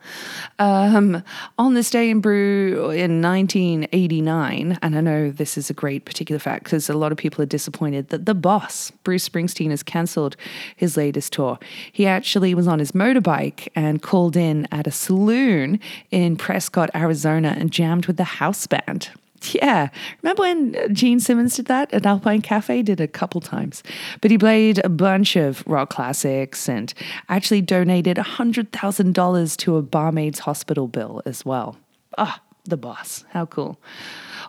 Um, 0.59 1.23
on 1.59 1.75
this 1.75 1.91
day 1.91 2.11
in 2.11 2.21
Brew 2.21 2.91
in 2.91 3.23
1989, 3.23 4.79
and 4.83 4.97
I 4.97 5.01
know 5.01 5.31
this 5.31 5.57
is 5.59 5.71
a 5.71 5.75
great 5.75 6.05
particular 6.05 6.39
fact 6.39 6.65
because 6.65 6.89
a 6.89 6.95
lot 6.95 7.11
of 7.11 7.19
people 7.19 7.43
are 7.43 7.47
disappointed 7.47 8.09
that 8.11 8.27
the 8.27 8.35
boss, 8.35 8.93
Bruce 9.03 9.29
Springsteen, 9.29 9.71
has 9.71 9.83
cancelled 9.83 10.37
his 10.77 10.97
latest 10.97 11.33
tour. 11.33 11.59
He 11.91 12.07
actually 12.07 12.55
was 12.55 12.69
on 12.69 12.79
his 12.79 12.93
motorbike 12.93 13.69
and 13.75 14.03
called 14.03 14.37
in 14.37 14.69
at 14.71 14.87
a 14.87 14.93
saloon 14.93 15.81
in 16.11 16.37
Prescott, 16.37 16.91
Arizona, 16.95 17.57
and 17.59 17.71
jammed 17.71 18.07
with 18.07 18.19
the 18.19 18.25
house 18.25 18.67
band. 18.67 19.11
Yeah. 19.55 19.89
Remember 20.23 20.43
when 20.43 20.95
Gene 20.95 21.21
Simmons 21.21 21.57
did 21.57 21.67
that 21.67 21.93
at 21.93 22.07
Alpine 22.07 22.43
Cafe? 22.43 22.83
Did 22.83 23.01
a 23.01 23.09
couple 23.09 23.41
times. 23.41 23.83
But 24.21 24.31
he 24.31 24.39
played 24.39 24.85
a 24.85 24.89
bunch 24.89 25.37
of 25.37 25.67
rock 25.67 25.91
classics 25.91 26.69
and 26.69 26.93
actually 27.29 27.63
donated 27.63 28.17
$100,000 28.17 29.57
to 29.57 29.77
a 29.77 29.83
barmaid's 29.83 30.41
hospital 30.41 30.89
bill 30.89 31.23
as 31.25 31.45
well. 31.45 31.77
Ah, 32.17 32.41
the 32.65 32.77
boss. 32.77 33.25
How 33.31 33.47
cool. 33.47 33.81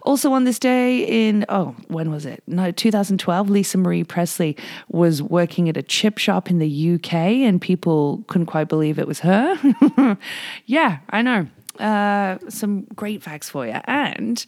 Also 0.04 0.32
on 0.32 0.44
this 0.44 0.60
day 0.60 1.28
in, 1.28 1.46
oh, 1.50 1.76
when 1.88 2.12
was 2.12 2.26
it? 2.26 2.44
No, 2.48 2.72
2012, 2.72 3.50
Lisa 3.50 3.78
Marie 3.78 4.04
Presley 4.04 4.56
was 4.88 5.22
working 5.22 5.68
at 5.70 5.78
a 5.78 5.84
chip 5.84 6.18
shop 6.18 6.50
in 6.50 6.60
the 6.60 6.94
UK 6.96 7.14
and 7.14 7.62
people 7.62 8.24
couldn't 8.28 8.48
quite 8.48 8.70
believe 8.70 8.98
it 8.98 9.08
was 9.08 9.20
her. 9.20 10.18
yeah, 10.66 11.00
I 11.10 11.22
know 11.22 11.48
uh, 11.80 12.38
some 12.50 12.84
great 12.96 13.24
facts 13.24 13.50
for 13.50 13.66
you 13.66 13.80
and 13.86 14.46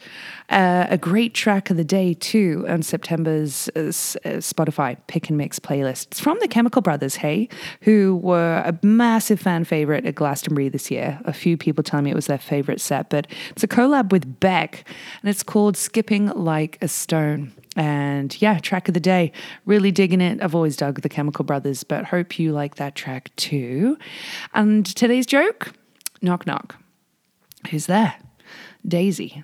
uh, 0.50 0.86
a 0.90 0.98
great 0.98 1.34
track 1.34 1.70
of 1.70 1.78
the 1.78 1.84
day 1.84 2.14
too 2.14 2.66
on 2.68 2.84
September's 2.84 3.70
uh, 3.76 3.80
uh, 3.80 4.40
Spotify 4.40 4.98
pick 5.08 5.30
and 5.30 5.38
mix 5.38 5.60
playlist. 5.60 6.08
It's 6.08 6.20
from 6.20 6.38
the 6.42 6.48
Chemical 6.48 6.82
Brothers, 6.82 7.16
hey, 7.16 7.50
who 7.82 8.18
were 8.18 8.62
a 8.66 8.78
massive 8.86 9.40
fan 9.40 9.64
favorite 9.64 10.06
at 10.06 10.16
Glastonbury 10.16 10.70
this 10.70 10.92
year. 10.92 11.20
A 11.26 11.34
few 11.34 11.58
people 11.58 11.84
tell 11.84 12.02
me 12.02 12.12
it 12.12 12.16
was 12.16 12.28
their 12.28 12.38
favorite 12.38 12.82
set, 12.82 13.10
but 13.10 13.28
it's 13.50 13.64
a 13.64 13.68
collab 13.68 14.12
with 14.12 14.40
Beck 14.40 14.86
and 15.22 15.30
it's 15.30 15.44
called 15.44 15.78
Skipping 15.78 16.28
Like 16.28 16.78
a 16.82 16.88
Stone. 16.88 17.54
And 17.78 18.40
yeah, 18.42 18.60
track 18.60 18.90
of 18.90 18.94
the 18.94 19.00
day. 19.00 19.32
Really 19.66 19.92
digging 19.92 20.20
it. 20.20 20.42
I've 20.42 20.54
always 20.54 20.76
dug 20.76 21.02
the 21.02 21.10
Chemical 21.10 21.46
Brothers, 21.46 21.86
but 21.86 22.06
hope 22.06 22.38
you 22.38 22.52
like 22.52 22.76
that 22.76 22.96
track 22.96 23.34
too. 23.38 23.98
And 24.54 24.86
today's 24.86 25.26
joke 25.26 25.72
knock 26.22 26.46
knock. 26.46 26.81
Who's 27.70 27.86
there? 27.86 28.16
Daisy. 28.88 29.44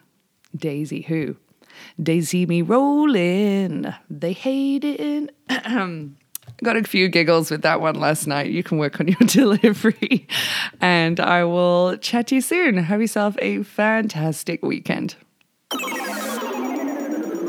Daisy 0.56 1.02
who? 1.02 1.38
Daisy 2.02 2.46
me 2.46 2.62
rolling. 2.62 3.94
They 4.10 4.34
hate 4.34 4.84
it. 4.84 5.36
Got 6.64 6.76
a 6.76 6.84
few 6.84 7.08
giggles 7.08 7.52
with 7.52 7.62
that 7.62 7.82
one 7.82 8.00
last 8.00 8.26
night. 8.26 8.50
You 8.50 8.64
can 8.64 8.80
work 8.80 9.00
on 9.00 9.08
your 9.08 9.20
delivery. 9.28 10.28
And 10.82 11.20
I 11.20 11.44
will 11.44 11.98
chat 11.98 12.28
to 12.28 12.36
you 12.36 12.42
soon. 12.42 12.78
Have 12.78 13.02
yourself 13.02 13.36
a 13.40 13.62
fantastic 13.64 14.64
weekend. 14.64 15.16